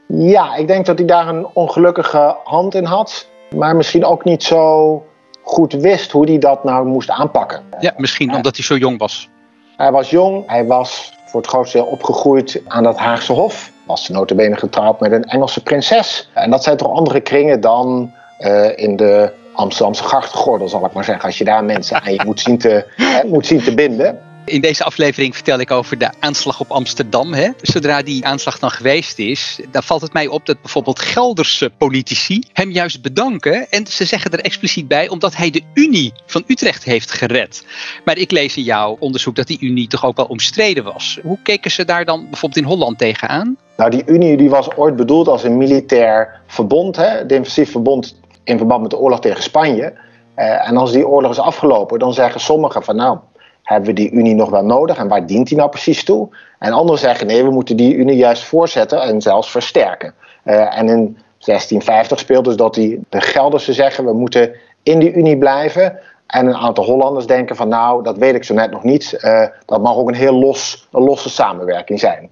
Ja, 0.09 0.55
ik 0.55 0.67
denk 0.67 0.87
dat 0.87 0.99
hij 0.99 1.07
daar 1.07 1.29
een 1.29 1.47
ongelukkige 1.53 2.37
hand 2.45 2.75
in 2.75 2.85
had. 2.85 3.29
Maar 3.57 3.77
misschien 3.77 4.05
ook 4.05 4.25
niet 4.25 4.43
zo 4.43 5.03
goed 5.43 5.73
wist 5.73 6.11
hoe 6.11 6.27
hij 6.29 6.39
dat 6.39 6.65
nou 6.65 6.87
moest 6.87 7.11
aanpakken. 7.11 7.63
Ja, 7.81 7.95
misschien 7.97 8.31
ja. 8.31 8.37
omdat 8.37 8.57
hij 8.57 8.65
zo 8.65 8.77
jong 8.77 8.99
was. 8.99 9.29
Hij 9.77 9.93
was 9.93 10.11
jong, 10.11 10.43
hij 10.47 10.65
was 10.65 11.13
voor 11.35 11.43
het 11.43 11.53
grootste 11.53 11.79
deel 11.79 11.87
opgegroeid 11.87 12.63
aan 12.69 12.83
dat 12.83 12.99
Haagse 12.99 13.33
Hof. 13.33 13.73
Was 13.87 14.09
notabene 14.09 14.57
getrouwd 14.57 15.01
met 15.01 15.13
een 15.13 15.25
Engelse 15.25 15.63
prinses. 15.63 16.31
En 16.33 16.51
dat 16.51 16.63
zijn 16.63 16.77
toch 16.77 16.93
andere 16.93 17.21
kringen 17.21 17.61
dan 17.61 18.13
uh, 18.41 18.79
in 18.79 18.97
de 18.97 19.33
Amsterdamse 19.55 20.03
grachtengordel, 20.03 20.69
zal 20.69 20.87
ik 20.87 20.93
maar 20.93 21.05
zeggen. 21.05 21.25
Als 21.25 21.39
je 21.39 21.45
daar 21.45 21.65
mensen 21.65 22.03
aan 22.03 22.13
je 22.13 22.23
moet 22.25 22.41
zien 22.41 22.59
te, 22.59 22.85
hè, 22.97 23.27
moet 23.35 23.47
zien 23.47 23.63
te 23.63 23.75
binden. 23.75 24.19
In 24.47 24.61
deze 24.61 24.85
aflevering 24.85 25.35
vertel 25.35 25.59
ik 25.59 25.71
over 25.71 25.99
de 25.99 26.11
aanslag 26.21 26.61
op 26.61 26.71
Amsterdam. 26.71 27.33
Hè. 27.33 27.51
Zodra 27.61 28.03
die 28.03 28.27
aanslag 28.27 28.59
dan 28.59 28.71
geweest 28.71 29.19
is, 29.19 29.61
dan 29.71 29.83
valt 29.83 30.03
het 30.03 30.13
mij 30.13 30.27
op 30.27 30.47
dat 30.47 30.61
bijvoorbeeld 30.61 30.99
Gelderse 30.99 31.71
politici 31.79 32.43
hem 32.53 32.71
juist 32.71 33.03
bedanken. 33.03 33.71
En 33.71 33.87
ze 33.87 34.05
zeggen 34.05 34.31
er 34.31 34.41
expliciet 34.41 34.89
bij 34.89 35.09
omdat 35.09 35.37
hij 35.37 35.51
de 35.51 35.63
Unie 35.75 36.13
van 36.27 36.45
Utrecht 36.47 36.85
heeft 36.85 37.11
gered. 37.11 37.67
Maar 38.05 38.19
ik 38.19 38.31
lees 38.31 38.57
in 38.57 38.63
jouw 38.63 38.97
onderzoek 38.99 39.37
dat 39.37 39.47
die 39.47 39.61
Unie 39.61 39.87
toch 39.87 40.05
ook 40.05 40.17
wel 40.17 40.27
omstreden 40.27 40.85
was. 40.85 41.19
Hoe 41.23 41.39
keken 41.43 41.71
ze 41.71 41.85
daar 41.85 42.05
dan 42.05 42.21
bijvoorbeeld 42.31 42.65
in 42.65 42.71
Holland 42.71 42.99
tegenaan? 42.99 43.57
Nou, 43.77 43.91
die 43.91 44.03
Unie 44.07 44.37
die 44.37 44.51
was 44.51 44.77
ooit 44.77 44.97
bedoeld 44.97 45.29
als 45.29 45.45
een 45.45 45.57
militair 45.57 46.41
verbond, 46.47 46.97
hè, 46.97 47.27
defensief 47.27 47.71
verbond 47.71 48.21
in 48.45 48.59
verband 48.59 48.83
met 48.83 48.91
de 48.91 48.99
oorlog 48.99 49.21
tegen 49.21 49.43
Spanje. 49.43 49.93
Uh, 50.37 50.69
en 50.69 50.77
als 50.77 50.93
die 50.93 51.07
oorlog 51.07 51.31
is 51.31 51.39
afgelopen, 51.39 51.99
dan 51.99 52.15
zeggen 52.15 52.41
sommigen 52.41 52.83
van 52.83 52.97
nou, 52.97 53.19
hebben 53.65 53.89
we 53.89 53.95
die 53.95 54.11
Unie 54.11 54.35
nog 54.35 54.51
wel 54.51 54.65
nodig 54.65 54.97
en 54.97 55.09
waar 55.09 55.27
dient 55.27 55.49
die 55.49 55.57
nou 55.57 55.71
precies 55.71 56.05
toe? 56.05 56.29
En 56.59 56.73
anderen 56.73 57.01
zeggen 57.01 57.27
nee, 57.27 57.45
we 57.45 57.51
moeten 57.51 57.77
die 57.77 57.95
Unie 57.95 58.17
juist 58.17 58.45
voortzetten 58.45 59.03
en 59.03 59.21
zelfs 59.21 59.51
versterken. 59.51 60.15
Uh, 60.45 60.79
en 60.79 60.89
in 60.89 61.19
1650 61.39 62.19
speelt 62.19 62.45
dus 62.45 62.57
dat 62.57 62.75
die, 62.75 63.01
de 63.09 63.21
Gelderse 63.21 63.73
zeggen 63.73 64.05
we 64.05 64.13
moeten 64.13 64.55
in 64.83 64.99
die 64.99 65.13
Unie 65.13 65.39
blijven 65.39 65.99
En 66.27 66.47
een 66.47 66.57
aantal 66.57 66.85
Hollanders 66.85 67.27
denken 67.27 67.57
van 67.57 67.69
nou, 67.69 68.03
dat 68.03 68.19
weet 68.19 68.35
ik 68.35 68.45
zo 68.45 68.55
net 68.55 68.71
nog 68.71 68.83
niet. 68.83 69.19
Uh, 69.21 69.47
dat 69.67 69.83
mag 69.83 69.97
ook 69.97 70.09
een 70.09 70.15
heel 70.15 70.35
los, 70.35 70.89
een 70.93 71.03
losse 71.03 71.31
samenwerking 71.31 72.01
zijn. 72.01 72.31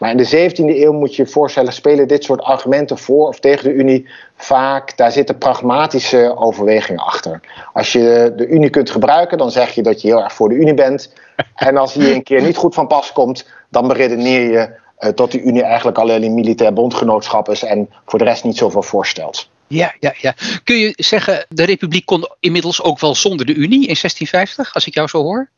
Maar 0.00 0.10
in 0.10 0.16
de 0.16 0.50
17e 0.50 0.54
eeuw 0.56 0.92
moet 0.92 1.16
je 1.16 1.22
je 1.22 1.28
voorstellen, 1.28 1.72
spelen 1.72 2.08
dit 2.08 2.24
soort 2.24 2.42
argumenten 2.42 2.98
voor 2.98 3.28
of 3.28 3.40
tegen 3.40 3.64
de 3.64 3.72
Unie 3.72 4.08
vaak, 4.36 4.96
daar 4.96 5.12
zitten 5.12 5.38
pragmatische 5.38 6.36
overwegingen 6.36 7.04
achter. 7.04 7.40
Als 7.72 7.92
je 7.92 8.32
de 8.36 8.46
Unie 8.46 8.70
kunt 8.70 8.90
gebruiken, 8.90 9.38
dan 9.38 9.50
zeg 9.50 9.74
je 9.74 9.82
dat 9.82 10.00
je 10.00 10.08
heel 10.08 10.22
erg 10.22 10.32
voor 10.32 10.48
de 10.48 10.54
Unie 10.54 10.74
bent. 10.74 11.12
En 11.54 11.76
als 11.76 11.92
die 11.92 12.14
een 12.14 12.22
keer 12.22 12.42
niet 12.42 12.56
goed 12.56 12.74
van 12.74 12.86
pas 12.86 13.12
komt, 13.12 13.48
dan 13.68 13.88
beredeneer 13.88 14.50
je 14.50 14.70
uh, 15.00 15.10
dat 15.14 15.30
die 15.30 15.42
Unie 15.42 15.62
eigenlijk 15.62 15.98
alleen 15.98 16.22
een 16.22 16.34
militair 16.34 16.72
bondgenootschap 16.72 17.48
is 17.48 17.64
en 17.64 17.88
voor 18.06 18.18
de 18.18 18.24
rest 18.24 18.44
niet 18.44 18.56
zoveel 18.56 18.82
voorstelt. 18.82 19.48
Ja, 19.66 19.94
ja, 20.00 20.14
ja. 20.18 20.34
Kun 20.64 20.76
je 20.76 20.92
zeggen, 20.96 21.46
de 21.48 21.64
Republiek 21.64 22.06
kon 22.06 22.28
inmiddels 22.40 22.82
ook 22.82 23.00
wel 23.00 23.14
zonder 23.14 23.46
de 23.46 23.54
Unie 23.54 23.86
in 23.88 23.96
1650, 24.00 24.74
als 24.74 24.86
ik 24.86 24.94
jou 24.94 25.08
zo 25.08 25.22
hoor? 25.22 25.50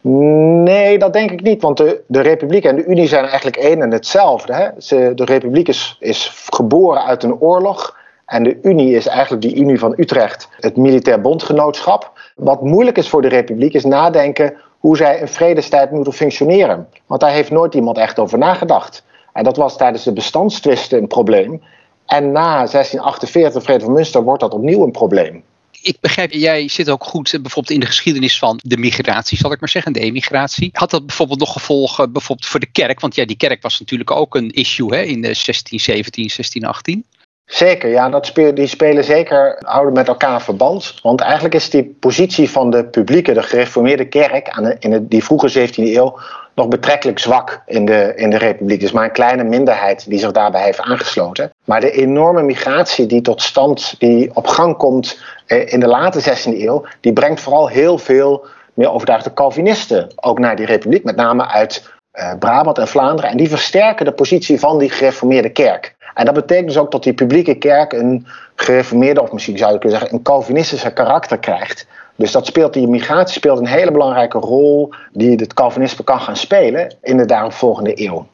Nee, 0.00 0.98
dat 0.98 1.12
denk 1.12 1.30
ik 1.30 1.42
niet. 1.42 1.62
Want 1.62 1.76
de, 1.76 2.02
de 2.06 2.20
Republiek 2.20 2.64
en 2.64 2.76
de 2.76 2.84
Unie 2.84 3.08
zijn 3.08 3.24
eigenlijk 3.24 3.56
één 3.56 3.82
en 3.82 3.90
hetzelfde. 3.90 4.54
Hè? 4.54 4.68
De 5.14 5.24
Republiek 5.24 5.68
is, 5.68 5.96
is 6.00 6.46
geboren 6.46 7.04
uit 7.04 7.22
een 7.22 7.40
oorlog. 7.40 7.96
En 8.26 8.42
de 8.42 8.58
Unie 8.62 8.94
is 8.94 9.06
eigenlijk 9.06 9.42
die 9.42 9.56
Unie 9.56 9.78
van 9.78 9.94
Utrecht, 9.96 10.48
het 10.60 10.76
militair 10.76 11.20
bondgenootschap. 11.20 12.12
Wat 12.36 12.62
moeilijk 12.62 12.98
is 12.98 13.08
voor 13.08 13.22
de 13.22 13.28
Republiek 13.28 13.74
is 13.74 13.84
nadenken 13.84 14.54
hoe 14.78 14.96
zij 14.96 15.18
in 15.18 15.28
vredestijd 15.28 15.90
moeten 15.90 16.12
functioneren. 16.12 16.88
Want 17.06 17.20
daar 17.20 17.30
heeft 17.30 17.50
nooit 17.50 17.74
iemand 17.74 17.98
echt 17.98 18.18
over 18.18 18.38
nagedacht. 18.38 19.04
En 19.32 19.44
dat 19.44 19.56
was 19.56 19.76
tijdens 19.76 20.04
de 20.04 20.12
bestandstwisten 20.12 20.98
een 20.98 21.06
probleem. 21.06 21.62
En 22.06 22.32
na 22.32 22.54
1648, 22.54 23.62
Vrede 23.62 23.84
van 23.84 23.92
Münster, 23.92 24.22
wordt 24.22 24.40
dat 24.40 24.54
opnieuw 24.54 24.84
een 24.84 24.90
probleem. 24.90 25.42
Ik 25.82 25.96
begrijp, 26.00 26.32
jij 26.32 26.68
zit 26.68 26.90
ook 26.90 27.04
goed 27.04 27.34
eh, 27.34 27.40
bijvoorbeeld 27.40 27.74
in 27.74 27.80
de 27.80 27.86
geschiedenis 27.86 28.38
van 28.38 28.60
de 28.62 28.76
migratie, 28.76 29.38
zal 29.38 29.52
ik 29.52 29.60
maar 29.60 29.68
zeggen, 29.68 29.92
de 29.92 30.00
emigratie. 30.00 30.70
Had 30.72 30.90
dat 30.90 31.06
bijvoorbeeld 31.06 31.38
nog 31.38 31.52
gevolgen 31.52 32.12
bijvoorbeeld 32.12 32.48
voor 32.48 32.60
de 32.60 32.72
kerk? 32.72 33.00
Want 33.00 33.14
ja, 33.14 33.24
die 33.24 33.36
kerk 33.36 33.62
was 33.62 33.78
natuurlijk 33.78 34.10
ook 34.10 34.34
een 34.34 34.50
issue 34.50 34.94
hè, 34.94 35.00
in 35.00 35.20
1617, 35.20 36.30
1618. 36.36 37.04
Zeker, 37.48 37.90
ja, 37.90 38.08
dat 38.08 38.26
spelen, 38.26 38.54
die 38.54 38.66
spelen 38.66 39.04
zeker, 39.04 39.56
houden 39.66 39.92
met 39.92 40.08
elkaar 40.08 40.42
verband. 40.42 40.94
Want 41.02 41.20
eigenlijk 41.20 41.54
is 41.54 41.70
die 41.70 41.96
positie 42.00 42.50
van 42.50 42.70
de 42.70 42.84
publieke, 42.84 43.32
de 43.32 43.42
gereformeerde 43.42 44.08
kerk 44.08 44.48
aan 44.48 44.62
de, 44.62 44.76
in 44.78 44.90
de, 44.90 45.08
die 45.08 45.24
vroege 45.24 45.68
17e 45.68 45.74
eeuw 45.74 46.18
nog 46.58 46.68
betrekkelijk 46.68 47.18
zwak 47.18 47.62
in 47.66 47.84
de, 47.84 48.12
in 48.16 48.30
de 48.30 48.38
Republiek. 48.38 48.82
is 48.82 48.92
maar 48.92 49.04
een 49.04 49.12
kleine 49.12 49.44
minderheid 49.44 50.08
die 50.08 50.18
zich 50.18 50.32
daarbij 50.32 50.62
heeft 50.62 50.80
aangesloten. 50.80 51.52
Maar 51.64 51.80
de 51.80 51.90
enorme 51.90 52.42
migratie 52.42 53.06
die 53.06 53.20
tot 53.20 53.42
stand, 53.42 53.94
die 53.98 54.30
op 54.34 54.46
gang 54.46 54.76
komt 54.76 55.20
eh, 55.46 55.72
in 55.72 55.80
de 55.80 55.86
late 55.86 56.20
16e 56.20 56.58
eeuw, 56.58 56.84
die 57.00 57.12
brengt 57.12 57.40
vooral 57.40 57.68
heel 57.68 57.98
veel 57.98 58.46
meer 58.74 58.90
overtuigde 58.90 59.32
Calvinisten 59.32 60.08
ook 60.16 60.38
naar 60.38 60.56
die 60.56 60.66
Republiek, 60.66 61.04
met 61.04 61.16
name 61.16 61.48
uit 61.48 61.90
uh, 62.12 62.32
Brabant 62.38 62.78
en 62.78 62.88
Vlaanderen. 62.88 63.30
En 63.30 63.36
die 63.36 63.48
versterken 63.48 64.04
de 64.04 64.12
positie 64.12 64.58
van 64.58 64.78
die 64.78 64.90
gereformeerde 64.90 65.50
kerk. 65.50 65.96
En 66.14 66.24
dat 66.24 66.34
betekent 66.34 66.66
dus 66.66 66.78
ook 66.78 66.90
dat 66.90 67.02
die 67.02 67.12
publieke 67.12 67.54
kerk 67.54 67.92
een 67.92 68.26
gereformeerde, 68.54 69.22
of 69.22 69.32
misschien 69.32 69.58
zou 69.58 69.72
je 69.72 69.78
kunnen 69.78 69.98
zeggen, 69.98 70.16
een 70.16 70.24
Calvinistische 70.24 70.92
karakter 70.92 71.38
krijgt. 71.38 71.86
Dus 72.18 72.32
dat 72.32 72.46
speelt, 72.46 72.72
die 72.72 72.86
migratie 72.86 73.34
speelt 73.34 73.58
een 73.58 73.66
hele 73.66 73.92
belangrijke 73.92 74.38
rol 74.38 74.94
die 75.12 75.36
het 75.36 75.54
Calvinisme 75.54 76.04
kan 76.04 76.20
gaan 76.20 76.36
spelen 76.36 76.96
in 77.02 77.16
de 77.16 77.24
daaropvolgende 77.24 78.00
eeuw. 78.02 78.26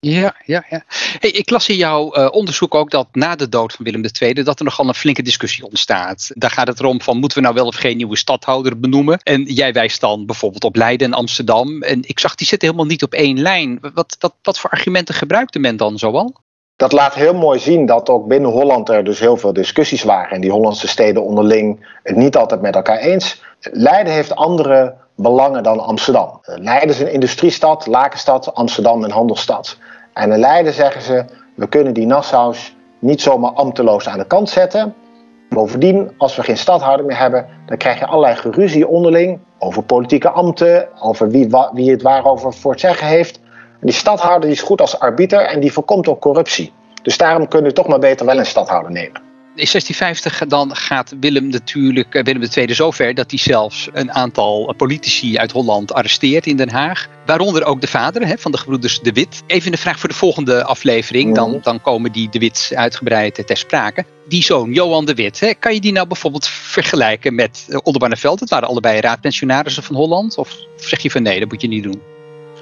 Ja, 0.00 0.34
ja, 0.44 0.64
ja. 0.70 0.82
Hey, 1.18 1.30
ik 1.30 1.50
las 1.50 1.68
in 1.68 1.76
jouw 1.76 2.16
uh, 2.16 2.28
onderzoek 2.30 2.74
ook 2.74 2.90
dat 2.90 3.08
na 3.12 3.36
de 3.36 3.48
dood 3.48 3.72
van 3.72 3.84
Willem 3.84 4.04
II 4.20 4.32
dat 4.32 4.58
er 4.58 4.64
nogal 4.64 4.88
een 4.88 4.94
flinke 4.94 5.22
discussie 5.22 5.64
ontstaat. 5.64 6.30
Daar 6.34 6.50
gaat 6.50 6.66
het 6.66 6.80
erom 6.80 7.00
van 7.00 7.18
moeten 7.18 7.38
we 7.38 7.44
nou 7.44 7.54
wel 7.54 7.66
of 7.66 7.74
geen 7.74 7.96
nieuwe 7.96 8.16
stadhouder 8.16 8.80
benoemen? 8.80 9.18
En 9.18 9.42
jij 9.42 9.72
wijst 9.72 10.00
dan 10.00 10.26
bijvoorbeeld 10.26 10.64
op 10.64 10.76
Leiden 10.76 11.06
en 11.06 11.18
Amsterdam. 11.18 11.82
En 11.82 12.00
ik 12.06 12.18
zag 12.18 12.34
die 12.34 12.46
zitten 12.46 12.68
helemaal 12.68 12.90
niet 12.90 13.02
op 13.02 13.12
één 13.12 13.40
lijn. 13.40 13.78
Wat, 13.94 14.16
wat, 14.18 14.34
wat 14.42 14.58
voor 14.58 14.70
argumenten 14.70 15.14
gebruikte 15.14 15.58
men 15.58 15.76
dan 15.76 15.98
zoal? 15.98 16.34
Dat 16.78 16.92
laat 16.92 17.14
heel 17.14 17.34
mooi 17.34 17.58
zien 17.58 17.86
dat 17.86 18.08
ook 18.08 18.26
binnen 18.26 18.50
Holland 18.50 18.88
er 18.88 19.04
dus 19.04 19.20
heel 19.20 19.36
veel 19.36 19.52
discussies 19.52 20.02
waren. 20.02 20.30
En 20.30 20.40
die 20.40 20.50
Hollandse 20.50 20.88
steden 20.88 21.22
onderling 21.24 21.86
het 22.02 22.16
niet 22.16 22.36
altijd 22.36 22.60
met 22.60 22.74
elkaar 22.74 22.98
eens. 22.98 23.42
Leiden 23.60 24.12
heeft 24.12 24.36
andere 24.36 24.94
belangen 25.16 25.62
dan 25.62 25.80
Amsterdam. 25.80 26.40
Leiden 26.42 26.88
is 26.88 27.00
een 27.00 27.12
industriestad, 27.12 27.86
Lakenstad, 27.86 28.54
Amsterdam 28.54 29.04
een 29.04 29.10
handelsstad. 29.10 29.78
En 30.12 30.32
in 30.32 30.38
Leiden 30.38 30.72
zeggen 30.72 31.02
ze, 31.02 31.24
we 31.54 31.68
kunnen 31.68 31.94
die 31.94 32.06
Nassau's 32.06 32.76
niet 32.98 33.20
zomaar 33.20 33.52
ambteloos 33.52 34.08
aan 34.08 34.18
de 34.18 34.26
kant 34.26 34.48
zetten. 34.48 34.94
Bovendien, 35.48 36.10
als 36.18 36.36
we 36.36 36.42
geen 36.42 36.56
stadhouder 36.56 37.06
meer 37.06 37.18
hebben, 37.18 37.46
dan 37.66 37.76
krijg 37.76 37.98
je 37.98 38.06
allerlei 38.06 38.36
geruzie 38.36 38.88
onderling 38.88 39.40
over 39.58 39.82
politieke 39.82 40.30
ambten, 40.30 40.88
over 41.00 41.30
wie, 41.30 41.48
wie 41.72 41.90
het 41.90 42.02
waarover 42.02 42.54
voor 42.54 42.70
het 42.70 42.80
zeggen 42.80 43.06
heeft. 43.06 43.40
En 43.80 43.86
die 43.86 43.94
stadhouder 43.94 44.48
die 44.48 44.58
is 44.58 44.62
goed 44.62 44.80
als 44.80 44.98
arbiter 44.98 45.40
en 45.40 45.60
die 45.60 45.72
voorkomt 45.72 46.08
ook 46.08 46.20
corruptie. 46.20 46.72
Dus 47.02 47.16
daarom 47.16 47.48
kunnen 47.48 47.68
we 47.68 47.76
toch 47.76 47.88
maar 47.88 47.98
beter 47.98 48.26
wel 48.26 48.38
een 48.38 48.46
stadhouder 48.46 48.92
nemen. 48.92 49.26
In 49.58 49.66
1650 49.66 50.48
dan 50.48 50.76
gaat 50.76 51.14
Willem 51.20 51.46
natuurlijk, 51.46 52.14
eh, 52.14 52.22
Willem 52.22 52.48
II 52.56 52.74
zover 52.74 53.14
dat 53.14 53.30
hij 53.30 53.38
zelfs 53.38 53.88
een 53.92 54.12
aantal 54.12 54.74
politici 54.76 55.38
uit 55.38 55.52
Holland 55.52 55.92
arresteert 55.92 56.46
in 56.46 56.56
Den 56.56 56.70
Haag. 56.70 57.08
Waaronder 57.26 57.64
ook 57.64 57.80
de 57.80 57.86
vader 57.86 58.26
hè, 58.26 58.38
van 58.38 58.52
de 58.52 58.58
gebroeders 58.58 59.00
De 59.00 59.12
Wit. 59.12 59.42
Even 59.46 59.72
een 59.72 59.78
vraag 59.78 59.98
voor 59.98 60.08
de 60.08 60.14
volgende 60.14 60.64
aflevering. 60.64 61.34
Dan, 61.34 61.50
mhm. 61.50 61.62
dan 61.62 61.80
komen 61.80 62.12
die 62.12 62.28
De 62.28 62.38
Wit 62.38 62.72
uitgebreid 62.74 63.46
ter 63.46 63.56
sprake. 63.56 64.04
Die 64.28 64.42
zoon, 64.42 64.72
Johan 64.72 65.04
De 65.04 65.14
Wit, 65.14 65.40
hè, 65.40 65.54
kan 65.54 65.74
je 65.74 65.80
die 65.80 65.92
nou 65.92 66.06
bijvoorbeeld 66.06 66.46
vergelijken 66.46 67.34
met 67.34 67.66
eh, 67.68 67.78
Oldenbarneveld? 67.82 68.40
Het 68.40 68.50
waren 68.50 68.68
allebei 68.68 69.00
raadpensionarissen 69.00 69.82
van 69.82 69.96
Holland. 69.96 70.36
Of 70.36 70.56
zeg 70.76 71.00
je 71.00 71.10
van 71.10 71.22
nee, 71.22 71.40
dat 71.40 71.48
moet 71.48 71.60
je 71.60 71.68
niet 71.68 71.82
doen? 71.82 72.02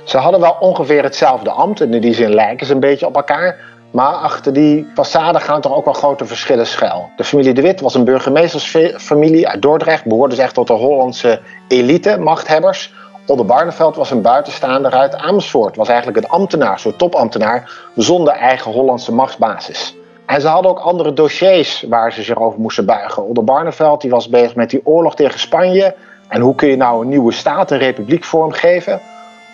Ze 0.06 0.18
hadden 0.18 0.40
wel 0.40 0.56
ongeveer 0.60 1.02
hetzelfde 1.02 1.50
ambt. 1.50 1.80
In 1.80 2.00
die 2.00 2.14
zin 2.14 2.34
lijken 2.34 2.66
ze 2.66 2.72
een 2.72 2.80
beetje 2.80 3.06
op 3.06 3.16
elkaar. 3.16 3.58
Maar 3.90 4.12
achter 4.12 4.52
die 4.52 4.86
façade 4.90 5.40
gaan 5.40 5.60
toch 5.60 5.74
ook 5.74 5.84
wel 5.84 5.94
grote 5.94 6.24
verschillen 6.26 6.66
schuil. 6.66 7.10
De 7.16 7.24
familie 7.24 7.54
De 7.54 7.62
Wit 7.62 7.80
was 7.80 7.94
een 7.94 8.04
burgemeestersfamilie 8.04 9.48
uit 9.48 9.62
Dordrecht. 9.62 10.04
Behoorde 10.04 10.34
dus 10.34 10.44
echt 10.44 10.54
tot 10.54 10.66
de 10.66 10.72
Hollandse 10.72 11.40
elite, 11.68 12.18
machthebbers. 12.18 12.94
Olde 13.26 13.44
Barneveld 13.44 13.96
was 13.96 14.10
een 14.10 14.22
buitenstaander 14.22 14.92
uit 14.92 15.16
Amersfoort. 15.16 15.76
Was 15.76 15.88
eigenlijk 15.88 16.18
een 16.18 16.28
ambtenaar, 16.28 16.80
zo'n 16.80 16.96
topambtenaar, 16.96 17.70
zonder 17.96 18.32
eigen 18.32 18.72
Hollandse 18.72 19.14
machtsbasis. 19.14 19.96
En 20.26 20.40
ze 20.40 20.48
hadden 20.48 20.70
ook 20.70 20.78
andere 20.78 21.12
dossiers 21.12 21.84
waar 21.88 22.12
ze 22.12 22.22
zich 22.22 22.38
over 22.38 22.60
moesten 22.60 22.86
buigen. 22.86 23.22
Olde 23.22 23.42
Barneveld 23.42 24.00
die 24.00 24.10
was 24.10 24.28
bezig 24.28 24.54
met 24.54 24.70
die 24.70 24.80
oorlog 24.84 25.14
tegen 25.14 25.40
Spanje. 25.40 25.94
En 26.28 26.40
hoe 26.40 26.54
kun 26.54 26.68
je 26.68 26.76
nou 26.76 27.02
een 27.02 27.08
nieuwe 27.08 27.32
staat, 27.32 27.70
een 27.70 27.78
republiek 27.78 28.24
vormgeven? 28.24 29.00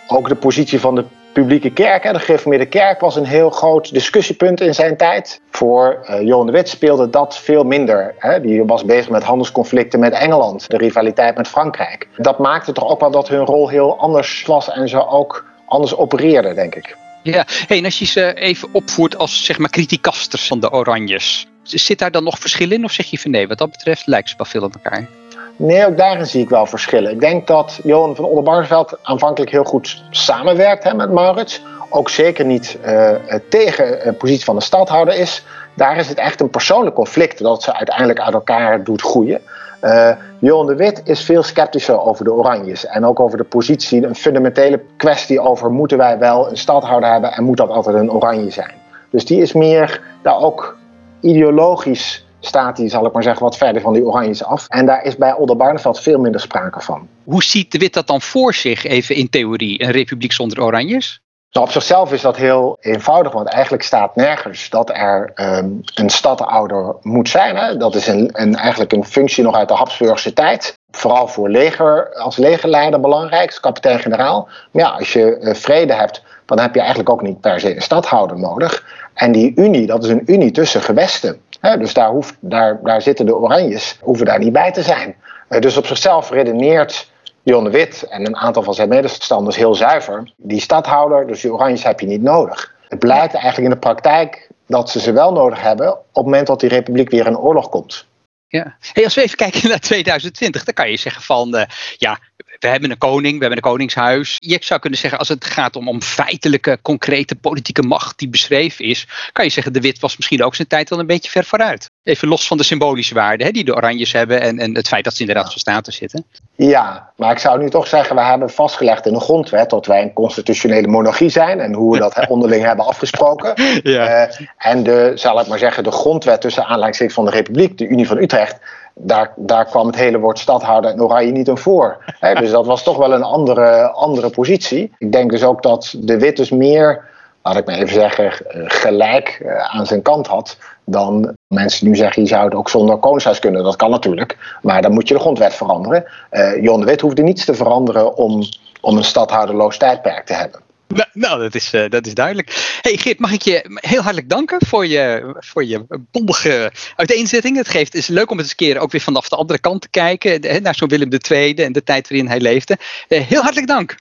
Ook 0.06 0.28
de 0.28 0.35
positie 0.35 0.80
van 0.80 0.94
de 0.94 1.04
publieke 1.32 1.71
kerk, 1.71 2.12
de 2.12 2.18
gereformeerde 2.18 2.66
kerk, 2.66 3.00
was 3.00 3.16
een 3.16 3.26
heel 3.26 3.50
groot 3.50 3.92
discussiepunt 3.92 4.61
in 4.61 4.75
zijn 4.75 4.97
tijd. 4.97 5.40
Voor 5.50 6.06
uh, 6.11 6.21
Johan 6.21 6.47
de 6.47 6.52
Wit 6.52 6.68
speelde 6.68 7.11
dat 7.11 7.38
veel 7.38 7.64
minder. 7.64 8.14
Die 8.42 8.64
was 8.64 8.85
bezig 8.85 9.11
met 9.11 9.23
handelsconflicten 9.23 10.00
met 10.00 10.12
Engeland, 10.12 10.71
de 10.71 10.76
rivaliteit 10.76 11.37
met 11.37 11.49
Frankrijk. 11.49 12.09
Dat 12.16 12.38
maakte 12.38 12.73
toch 12.73 12.88
ook 12.88 13.00
wel 13.00 13.11
dat 13.11 13.28
hun 13.28 13.44
rol 13.44 13.68
heel 13.68 13.99
anders 13.99 14.44
was 14.47 14.71
en 14.71 14.88
ze 14.88 15.06
ook 15.06 15.44
anders 15.66 15.97
opereerden, 15.97 16.54
denk 16.54 16.75
ik. 16.75 16.97
Ja, 17.23 17.44
hey, 17.66 17.78
en 17.78 17.85
als 17.85 17.99
je 17.99 18.04
ze 18.04 18.35
even 18.35 18.68
opvoert 18.73 19.16
als 19.16 19.44
zeg 19.44 19.59
maar 19.59 19.71
criticasters 19.71 20.47
van 20.47 20.61
de 20.61 20.73
Oranjes, 20.73 21.47
zit 21.62 21.99
daar 21.99 22.11
dan 22.11 22.25
nog 22.25 22.38
verschil 22.38 22.71
in 22.71 22.85
of 22.85 22.92
zeg 22.92 23.06
je 23.06 23.18
van 23.18 23.30
nee, 23.30 23.49
wat 23.49 23.59
dat 23.59 23.71
betreft 23.71 24.06
lijkt 24.06 24.28
ze 24.28 24.35
wel 24.37 24.47
veel 24.47 24.62
op 24.62 24.75
elkaar? 24.75 25.09
Nee, 25.56 25.87
ook 25.87 25.97
daarin 25.97 26.26
zie 26.26 26.42
ik 26.42 26.49
wel 26.49 26.66
verschillen. 26.66 27.11
Ik 27.11 27.21
denk 27.21 27.47
dat 27.47 27.80
Johan 27.82 28.16
van 28.16 28.25
Oldenbarneveld 28.25 28.99
aanvankelijk 29.02 29.50
heel 29.50 29.64
goed 29.64 30.02
samenwerkt 30.11 30.85
hè, 30.85 30.94
met 30.94 31.12
Maurits. 31.12 31.62
Ook 31.90 32.11
zeker 32.11 32.44
niet 32.44 32.78
uh, 32.87 33.11
tegen 33.49 33.99
de 34.04 34.12
positie 34.12 34.44
van 34.44 34.56
de 34.56 34.62
stadhouder 34.62 35.14
is. 35.14 35.44
Daar 35.75 35.97
is 35.97 36.09
het 36.09 36.18
echt 36.18 36.40
een 36.40 36.50
persoonlijk 36.50 36.94
conflict 36.94 37.38
dat 37.38 37.62
ze 37.62 37.75
uiteindelijk 37.75 38.21
uit 38.21 38.35
elkaar 38.35 38.85
doet 38.85 39.02
groeien. 39.02 39.40
Uh, 39.85 40.11
Johan 40.38 40.66
de 40.66 40.75
Wit 40.75 41.00
is 41.04 41.25
veel 41.25 41.42
sceptischer 41.42 42.00
over 42.00 42.25
de 42.25 42.32
Oranjes. 42.32 42.87
En 42.87 43.04
ook 43.04 43.21
over 43.21 43.38
de 43.38 43.44
positie, 43.44 44.06
een 44.06 44.14
fundamentele 44.14 44.80
kwestie 44.97 45.40
over 45.40 45.71
moeten 45.71 45.99
wij 45.99 46.18
wel 46.18 46.50
een 46.50 46.56
stadhouder 46.56 47.11
hebben 47.11 47.32
en 47.32 47.44
moet 47.44 47.56
dat 47.56 47.68
altijd 47.68 47.97
een 47.97 48.12
Oranje 48.12 48.50
zijn. 48.50 48.75
Dus 49.11 49.25
die 49.25 49.40
is 49.40 49.52
meer 49.52 50.02
daar 50.23 50.38
ook 50.38 50.76
ideologisch 51.21 52.26
staat 52.44 52.78
hij, 52.78 52.88
zal 52.88 53.06
ik 53.06 53.12
maar 53.12 53.22
zeggen, 53.22 53.42
wat 53.42 53.56
verder 53.56 53.82
van 53.82 53.92
die 53.92 54.04
Oranjes 54.04 54.44
af. 54.44 54.66
En 54.68 54.87
daar 54.87 55.04
is 55.04 55.16
bij 55.16 55.34
Oldenbarneveld 55.34 56.00
veel 56.00 56.18
minder 56.18 56.40
sprake 56.40 56.80
van. 56.80 57.08
Hoe 57.25 57.42
ziet 57.42 57.72
de 57.72 57.78
Wit 57.78 57.94
dat 57.94 58.06
dan 58.06 58.20
voor 58.20 58.54
zich, 58.54 58.84
even 58.84 59.14
in 59.14 59.30
theorie, 59.30 59.82
een 59.82 59.90
republiek 59.90 60.32
zonder 60.32 60.62
Oranjes? 60.62 61.20
Nou, 61.52 61.66
op 61.66 61.72
zichzelf 61.72 62.12
is 62.12 62.20
dat 62.20 62.37
heel 62.37 62.76
eenvoudig, 62.80 63.32
want 63.32 63.49
eigenlijk 63.49 63.82
staat 63.82 64.16
nergens 64.16 64.70
dat 64.70 64.90
er 64.90 65.32
um, 65.34 65.80
een 65.94 66.11
stadhouder 66.11 66.96
moet 67.02 67.28
zijn. 67.28 67.56
Hè? 67.56 67.76
Dat 67.76 67.94
is 67.94 68.06
een, 68.06 68.30
een, 68.32 68.54
eigenlijk 68.54 68.92
een 68.92 69.04
functie 69.04 69.44
nog 69.44 69.54
uit 69.54 69.68
de 69.68 69.75
Habsburgse 69.75 70.32
tijd. 70.32 70.78
Vooral 70.90 71.28
voor 71.28 71.49
leger, 71.49 72.14
als 72.14 72.37
legerleider 72.37 73.00
belangrijk, 73.00 73.58
kapitein-generaal. 73.61 74.49
Maar 74.70 74.84
ja, 74.84 74.90
als 74.90 75.12
je 75.12 75.38
uh, 75.40 75.54
vrede 75.54 75.92
hebt, 75.92 76.22
dan 76.46 76.58
heb 76.58 76.75
je 76.75 76.80
eigenlijk 76.80 77.11
ook 77.11 77.22
niet 77.22 77.40
per 77.40 77.61
se 77.61 77.75
een 77.75 77.82
stadhouder 77.82 78.38
nodig. 78.38 78.84
En 79.14 79.32
die 79.32 79.52
unie, 79.56 79.87
dat 79.87 80.04
is 80.04 80.11
een 80.11 80.22
unie 80.26 80.50
tussen 80.50 80.82
gewesten. 80.82 81.40
Dus 81.62 81.95
daar, 81.95 82.09
hoeft, 82.09 82.37
daar, 82.40 82.81
daar 82.83 83.02
zitten 83.02 83.26
de 83.26 83.37
Oranjes, 83.37 83.99
hoeven 84.00 84.26
daar 84.26 84.38
niet 84.38 84.52
bij 84.52 84.73
te 84.73 84.83
zijn. 84.83 85.16
dus 85.49 85.76
op 85.76 85.87
zichzelf 85.87 86.31
redeneert 86.31 87.11
Jon 87.42 87.64
de 87.64 87.71
Wit 87.71 88.02
en 88.02 88.26
een 88.26 88.37
aantal 88.37 88.62
van 88.62 88.75
zijn 88.75 88.88
medestanders 88.88 89.57
heel 89.57 89.75
zuiver. 89.75 90.33
Die 90.37 90.61
stadhouder, 90.61 91.26
dus 91.26 91.40
die 91.40 91.52
Oranjes 91.52 91.83
heb 91.83 92.00
je 92.00 92.07
niet 92.07 92.23
nodig. 92.23 92.75
Het 92.88 92.99
blijkt 92.99 93.35
eigenlijk 93.35 93.64
in 93.64 93.71
de 93.71 93.87
praktijk 93.87 94.49
dat 94.66 94.90
ze 94.90 95.00
ze 95.00 95.12
wel 95.12 95.33
nodig 95.33 95.61
hebben 95.61 95.92
op 95.92 96.07
het 96.12 96.25
moment 96.25 96.47
dat 96.47 96.61
die 96.61 96.69
republiek 96.69 97.11
weer 97.11 97.26
in 97.26 97.38
oorlog 97.38 97.69
komt. 97.69 98.07
Ja. 98.49 98.76
Hey, 98.92 99.04
als 99.04 99.14
we 99.14 99.23
even 99.23 99.37
kijken 99.37 99.69
naar 99.69 99.78
2020, 99.78 100.64
dan 100.64 100.75
kan 100.75 100.90
je 100.90 100.97
zeggen 100.97 101.23
van 101.23 101.57
uh, 101.57 101.62
ja, 101.97 102.19
we 102.62 102.69
hebben 102.69 102.90
een 102.90 102.99
koning, 102.99 103.35
we 103.35 103.40
hebben 103.40 103.57
een 103.57 103.71
koningshuis. 103.71 104.37
Je 104.38 104.59
zou 104.61 104.81
kunnen 104.81 104.99
zeggen, 104.99 105.19
als 105.19 105.28
het 105.28 105.45
gaat 105.45 105.76
om, 105.76 105.88
om 105.88 106.02
feitelijke, 106.02 106.78
concrete 106.83 107.35
politieke 107.35 107.83
macht 107.83 108.19
die 108.19 108.28
beschreven 108.28 108.85
is, 108.85 109.07
kan 109.33 109.45
je 109.45 109.50
zeggen, 109.50 109.73
de 109.73 109.81
wit 109.81 110.00
was 110.00 110.16
misschien 110.16 110.45
ook 110.45 110.54
zijn 110.54 110.69
tijd 110.69 110.90
wel 110.90 110.99
een 110.99 111.07
beetje 111.07 111.31
ver 111.31 111.45
vooruit. 111.45 111.90
Even 112.02 112.28
los 112.28 112.47
van 112.47 112.57
de 112.57 112.62
symbolische 112.62 113.14
waarde 113.14 113.45
hè, 113.45 113.50
die 113.50 113.64
de 113.64 113.75
Oranjes 113.75 114.12
hebben 114.12 114.40
en, 114.40 114.59
en 114.59 114.75
het 114.75 114.88
feit 114.88 115.04
dat 115.04 115.14
ze 115.14 115.21
inderdaad 115.21 115.50
van 115.50 115.61
status 115.61 115.97
zitten. 115.97 116.25
Ja, 116.54 117.12
maar 117.16 117.33
ik 117.33 117.38
zou 117.38 117.59
nu 117.59 117.71
toch 117.71 117.87
zeggen, 117.87 118.16
we 118.16 118.23
hebben 118.23 118.50
vastgelegd 118.50 119.07
in 119.07 119.12
de 119.12 119.21
grondwet 119.21 119.71
dat 119.71 119.87
wij 119.87 120.02
een 120.02 120.12
constitutionele 120.12 120.87
monarchie 120.87 121.31
zijn 121.31 121.61
en 121.61 121.73
hoe 121.73 121.92
we 121.92 121.99
dat 121.99 122.26
onderling 122.28 122.64
hebben 122.64 122.87
afgesproken. 122.87 123.52
Ja. 123.83 124.28
Uh, 124.28 124.47
en 124.59 124.83
de, 124.83 125.12
zal 125.14 125.40
ik 125.40 125.47
maar 125.47 125.59
zeggen, 125.59 125.85
de 125.85 125.90
grondwet 125.90 126.40
tussen 126.40 126.64
aanleiding 126.64 127.12
van 127.12 127.25
de 127.25 127.31
Republiek, 127.31 127.78
de 127.78 127.87
Unie 127.87 128.07
van 128.07 128.19
Utrecht, 128.19 128.59
daar, 128.94 129.32
daar 129.37 129.64
kwam 129.64 129.87
het 129.87 129.96
hele 129.96 130.18
woord 130.18 130.38
stadhouder 130.38 130.90
en 130.90 131.02
oranje 131.02 131.32
niet 131.32 131.49
in 131.49 131.56
voor. 131.56 132.04
dus 132.34 132.50
dat 132.50 132.66
was 132.66 132.82
toch 132.82 132.96
wel 132.96 133.12
een 133.12 133.22
andere, 133.22 133.90
andere 133.90 134.30
positie. 134.30 134.92
Ik 134.99 135.12
denk 135.12 135.30
dus 135.30 135.44
ook 135.44 135.62
dat 135.62 135.94
de 135.99 136.18
wit 136.18 136.37
dus 136.37 136.50
meer, 136.50 137.04
laat 137.42 137.56
ik 137.56 137.66
maar 137.66 137.75
even 137.75 137.94
zeggen, 137.94 138.32
gelijk 138.66 139.42
eh, 139.44 139.76
aan 139.76 139.87
zijn 139.87 140.02
kant 140.02 140.26
had. 140.26 140.58
Dan 140.84 141.34
mensen 141.46 141.88
nu 141.88 141.96
zeggen, 141.96 142.22
je 142.22 142.28
zou 142.28 142.44
het 142.44 142.54
ook 142.54 142.68
zonder 142.68 142.96
koningshuis 142.96 143.38
kunnen. 143.38 143.64
Dat 143.64 143.76
kan 143.76 143.90
natuurlijk, 143.90 144.58
maar 144.62 144.82
dan 144.82 144.92
moet 144.92 145.08
je 145.08 145.14
de 145.14 145.20
grondwet 145.20 145.54
veranderen. 145.54 146.04
Uh, 146.30 146.62
Jon 146.62 146.80
de 146.80 146.87
Wit 146.87 147.00
hoefde 147.00 147.22
niets 147.22 147.44
te 147.44 147.54
veranderen 147.54 148.16
om, 148.16 148.42
om 148.80 148.96
een 148.96 149.04
stadhouderloos 149.04 149.78
tijdperk 149.78 150.26
te 150.26 150.34
hebben. 150.34 150.61
Nou, 150.99 151.08
nou, 151.12 151.40
dat, 151.40 151.54
is, 151.54 151.75
uh, 151.75 151.88
dat 151.88 152.06
is 152.06 152.14
duidelijk. 152.14 152.78
Hey 152.80 152.96
Geert, 152.96 153.18
mag 153.18 153.32
ik 153.32 153.42
je 153.42 153.78
heel 153.80 154.00
hartelijk 154.00 154.28
danken 154.28 154.66
voor 154.66 154.87
je, 154.87 155.34
voor 155.38 155.64
je 155.64 155.84
bondige 156.11 156.72
uiteenzetting. 156.96 157.56
Het 157.56 157.68
geeft, 157.68 157.94
is 157.94 158.06
leuk 158.06 158.30
om 158.30 158.37
het 158.37 158.46
eens 158.46 158.50
een 158.50 158.66
keer 158.66 158.78
ook 158.78 158.92
weer 158.92 159.00
vanaf 159.00 159.28
de 159.28 159.37
andere 159.37 159.58
kant 159.58 159.80
te 159.80 159.90
kijken. 159.90 160.62
Naar 160.62 160.75
zo'n 160.75 160.88
Willem 160.88 161.11
II 161.30 161.54
en 161.54 161.72
de 161.72 161.82
tijd 161.82 162.08
waarin 162.08 162.28
hij 162.28 162.40
leefde. 162.40 162.78
Uh, 163.08 163.20
heel 163.20 163.40
hartelijk 163.42 163.66
dank. 163.66 163.94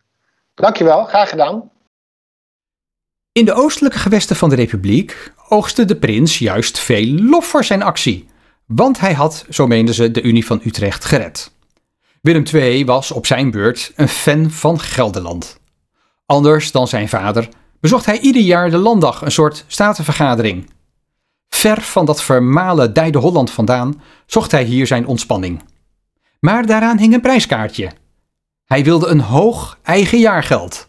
Dankjewel, 0.56 1.06
graag 1.06 1.30
gedaan. 1.30 1.72
In 3.32 3.46
de 3.46 3.54
oostelijke 3.54 4.00
gewesten 4.00 4.36
van 4.36 4.50
de 4.50 4.56
Republiek 4.56 5.34
oogste 5.48 5.86
de 5.86 5.96
prins 5.96 6.40
juist 6.40 6.80
veel 6.80 7.06
lof 7.06 7.46
voor 7.46 7.64
zijn 7.64 7.82
actie. 7.82 8.28
Want 8.66 9.00
hij 9.00 9.14
had, 9.14 9.46
zo 9.50 9.68
meenden 9.68 9.96
ze, 9.96 10.12
de 10.12 10.22
Unie 10.22 10.46
van 10.46 10.62
Utrecht 10.64 11.06
gered. 11.06 11.52
Willem 12.22 12.44
II 12.54 12.86
was 12.86 13.12
op 13.12 13.26
zijn 13.26 13.52
beurt 13.52 13.92
een 13.96 14.08
fan 14.08 14.52
van 14.52 14.80
Gelderland. 14.80 15.61
Anders 16.32 16.72
dan 16.72 16.88
zijn 16.88 17.10
vader 17.10 17.50
bezocht 17.80 18.06
hij 18.06 18.20
ieder 18.20 18.42
jaar 18.42 18.70
de 18.70 18.78
landdag, 18.78 19.22
een 19.22 19.32
soort 19.32 19.66
statenvergadering. 19.68 20.70
Ver 21.50 21.82
van 21.82 22.06
dat 22.06 22.24
vermalen 22.24 22.94
Dijde 22.94 23.18
Holland 23.18 23.52
vandaan 23.52 24.02
zocht 24.26 24.52
hij 24.52 24.64
hier 24.64 24.88
zijn 24.88 25.08
ontspanning. 25.08 25.62
Maar 26.40 26.66
daaraan 26.66 26.98
hing 26.98 27.14
een 27.14 27.22
prijskaartje. 27.22 27.92
Hij 28.66 28.84
wilde 28.84 29.08
een 29.08 29.20
hoog 29.20 29.78
eigen 29.84 30.20
jaargeld. 30.20 30.88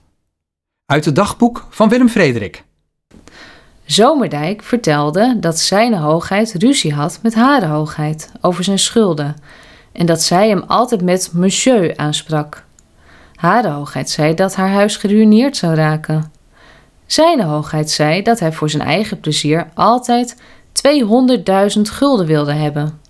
Uit 0.87 1.05
het 1.05 1.17
dagboek 1.17 1.67
van 1.71 1.89
Willem 1.89 2.09
Frederik. 2.09 2.65
Zomerdijk 3.85 4.63
vertelde 4.63 5.37
dat 5.41 5.59
zijn 5.59 5.95
hoogheid 5.95 6.55
ruzie 6.59 6.95
had 6.95 7.19
met 7.23 7.35
haar 7.35 7.67
hoogheid 7.67 8.33
over 8.41 8.65
zijn 8.65 8.79
schulden 8.79 9.37
en 9.93 10.07
dat 10.07 10.23
zij 10.23 10.49
hem 10.49 10.63
altijd 10.67 11.03
met 11.03 11.31
monsieur 11.33 11.97
aansprak. 11.97 12.65
Hare 13.43 13.69
hoogheid 13.69 14.11
zei 14.11 14.35
dat 14.35 14.55
haar 14.55 14.71
huis 14.71 14.97
geruineerd 14.97 15.57
zou 15.57 15.75
raken. 15.75 16.33
Zijne 17.07 17.45
hoogheid 17.45 17.91
zei 17.91 18.23
dat 18.23 18.41
hij 18.41 18.53
voor 18.53 18.71
zijn 18.71 18.83
eigen 18.83 19.21
plezier 19.21 19.69
altijd 19.75 20.37
200.000 21.77 21.81
gulden 21.83 22.27
wilde 22.27 22.53
hebben. 22.53 23.01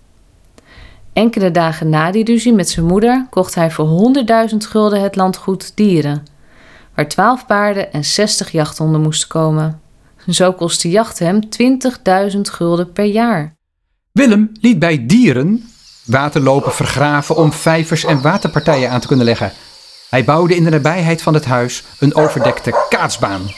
Enkele 1.13 1.51
dagen 1.51 1.89
na 1.89 2.11
die 2.11 2.25
ruzie 2.25 2.53
met 2.53 2.69
zijn 2.69 2.87
moeder 2.87 3.27
kocht 3.31 3.55
hij 3.55 3.71
voor 3.71 4.15
100.000 4.51 4.57
gulden 4.57 5.01
het 5.01 5.17
landgoed 5.17 5.77
Dieren, 5.77 6.23
waar 6.95 7.09
12 7.09 7.47
paarden 7.47 7.93
en 7.93 8.05
60 8.05 8.51
jachthonden 8.51 9.01
moesten 9.01 9.29
komen. 9.29 9.81
Zo 10.29 10.53
kostte 10.53 10.91
jacht 10.91 11.19
hem 11.19 11.39
20.000 12.35 12.41
gulden 12.41 12.93
per 12.93 13.05
jaar. 13.05 13.55
Willem 14.13 14.51
liet 14.61 14.79
bij 14.79 15.07
Dieren 15.07 15.69
waterlopen 16.05 16.73
vergraven 16.73 17.37
om 17.37 17.53
vijvers 17.53 18.05
en 18.05 18.23
waterpartijen 18.23 18.91
aan 18.91 19.01
te 19.01 19.07
kunnen 19.07 19.27
leggen 19.27 19.53
hij 20.13 20.25
bouwde 20.25 20.55
in 20.55 20.65
de 20.65 20.71
nabijheid 20.71 21.23
van 21.23 21.35
het 21.35 21.45
huis 21.45 21.83
een 21.99 22.15
overdekte 22.15 22.87
kaatsbaan. 22.89 23.51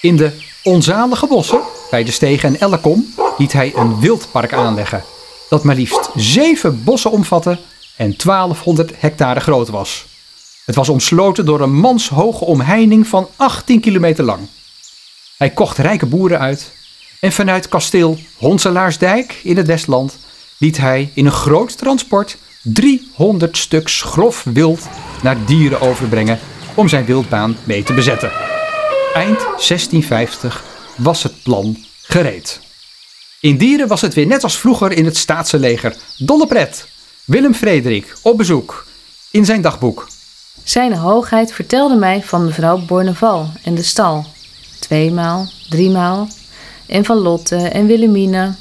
In 0.00 0.16
de 0.16 0.32
onzalige 0.62 1.26
bossen, 1.26 1.60
bij 1.90 2.04
de 2.04 2.10
stegen 2.10 2.48
en 2.48 2.60
Ellekom, 2.60 3.14
liet 3.38 3.52
hij 3.52 3.72
een 3.76 4.00
wildpark 4.00 4.52
aanleggen. 4.52 5.04
Dat 5.48 5.64
maar 5.64 5.74
liefst 5.74 6.10
zeven 6.14 6.84
bossen 6.84 7.10
omvatte 7.10 7.58
en 7.96 8.14
1200 8.24 8.92
hectare 9.00 9.40
groot 9.40 9.68
was. 9.68 10.06
Het 10.64 10.74
was 10.74 10.88
omsloten 10.88 11.46
door 11.46 11.60
een 11.60 11.74
manshoge 11.74 12.44
omheining 12.44 13.06
van 13.06 13.28
18 13.36 13.80
kilometer 13.80 14.24
lang. 14.24 14.40
Hij 15.38 15.50
kocht 15.50 15.78
rijke 15.78 16.06
boeren 16.06 16.38
uit 16.38 16.72
en 17.20 17.32
vanuit 17.32 17.68
kasteel 17.68 18.18
Honselaarsdijk 18.36 19.40
in 19.42 19.56
het 19.56 19.66
Westland 19.66 20.18
liet 20.58 20.76
hij 20.76 21.10
in 21.14 21.26
een 21.26 21.32
groot 21.32 21.78
transport 21.78 22.36
300 22.62 23.56
stuks 23.56 24.02
grof 24.02 24.44
wild 24.52 24.88
naar 25.22 25.44
dieren 25.44 25.80
overbrengen 25.80 26.38
om 26.74 26.88
zijn 26.88 27.04
wildbaan 27.04 27.56
mee 27.64 27.82
te 27.82 27.94
bezetten. 27.94 28.30
Eind 29.14 29.38
1650 29.38 30.64
was 30.96 31.22
het 31.22 31.42
plan 31.42 31.76
gereed. 32.02 32.60
In 33.40 33.56
Dieren 33.56 33.88
was 33.88 34.00
het 34.00 34.14
weer 34.14 34.26
net 34.26 34.42
als 34.42 34.58
vroeger 34.58 34.92
in 34.92 35.04
het 35.04 35.16
staatse 35.16 35.58
leger. 35.58 35.96
Dolle 36.16 36.46
pret. 36.46 36.88
Willem 37.24 37.54
Frederik 37.54 38.16
op 38.22 38.36
bezoek. 38.36 38.86
In 39.30 39.44
zijn 39.44 39.62
dagboek. 39.62 40.08
Zijn 40.64 40.94
hoogheid 40.94 41.52
vertelde 41.52 41.96
mij 41.96 42.22
van 42.22 42.44
mevrouw 42.44 42.78
Borneval 42.78 43.50
en 43.62 43.74
de 43.74 43.82
stal. 43.82 44.26
Tweemaal, 44.78 45.50
driemaal. 45.68 46.28
En 46.86 47.04
van 47.04 47.16
Lotte 47.16 47.56
en 47.56 47.86
Willemine 47.86 48.54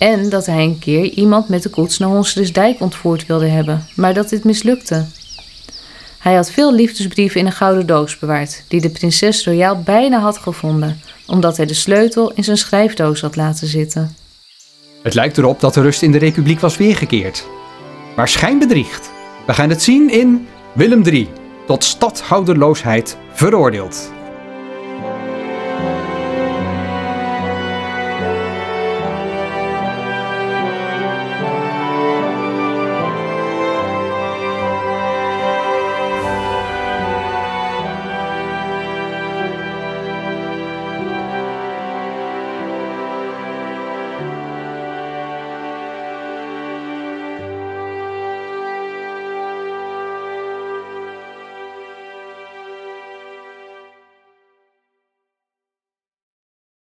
en 0.00 0.28
dat 0.28 0.46
hij 0.46 0.64
een 0.64 0.78
keer 0.78 1.04
iemand 1.04 1.48
met 1.48 1.62
de 1.62 1.68
koets 1.68 1.98
naar 1.98 2.08
Honselsdijk 2.08 2.80
ontvoerd 2.80 3.26
wilde 3.26 3.46
hebben, 3.46 3.86
maar 3.96 4.14
dat 4.14 4.28
dit 4.28 4.44
mislukte. 4.44 5.06
Hij 6.20 6.34
had 6.34 6.50
veel 6.50 6.74
liefdesbrieven 6.74 7.40
in 7.40 7.46
een 7.46 7.52
gouden 7.52 7.86
doos 7.86 8.18
bewaard, 8.18 8.62
die 8.68 8.80
de 8.80 8.90
prinses 8.90 9.44
royaal 9.44 9.82
bijna 9.82 10.18
had 10.18 10.38
gevonden, 10.38 11.00
omdat 11.26 11.56
hij 11.56 11.66
de 11.66 11.74
sleutel 11.74 12.32
in 12.32 12.44
zijn 12.44 12.56
schrijfdoos 12.56 13.20
had 13.20 13.36
laten 13.36 13.66
zitten. 13.66 14.16
Het 15.02 15.14
lijkt 15.14 15.38
erop 15.38 15.60
dat 15.60 15.74
de 15.74 15.80
rust 15.80 16.02
in 16.02 16.12
de 16.12 16.18
republiek 16.18 16.60
was 16.60 16.76
weergekeerd. 16.76 17.46
Maar 18.16 18.28
schijn 18.28 18.58
bedriegt. 18.58 19.10
We 19.46 19.54
gaan 19.54 19.68
het 19.68 19.82
zien 19.82 20.10
in 20.10 20.48
Willem 20.72 21.02
III, 21.02 21.28
tot 21.66 21.84
stadhouderloosheid 21.84 23.16
veroordeeld. 23.32 24.19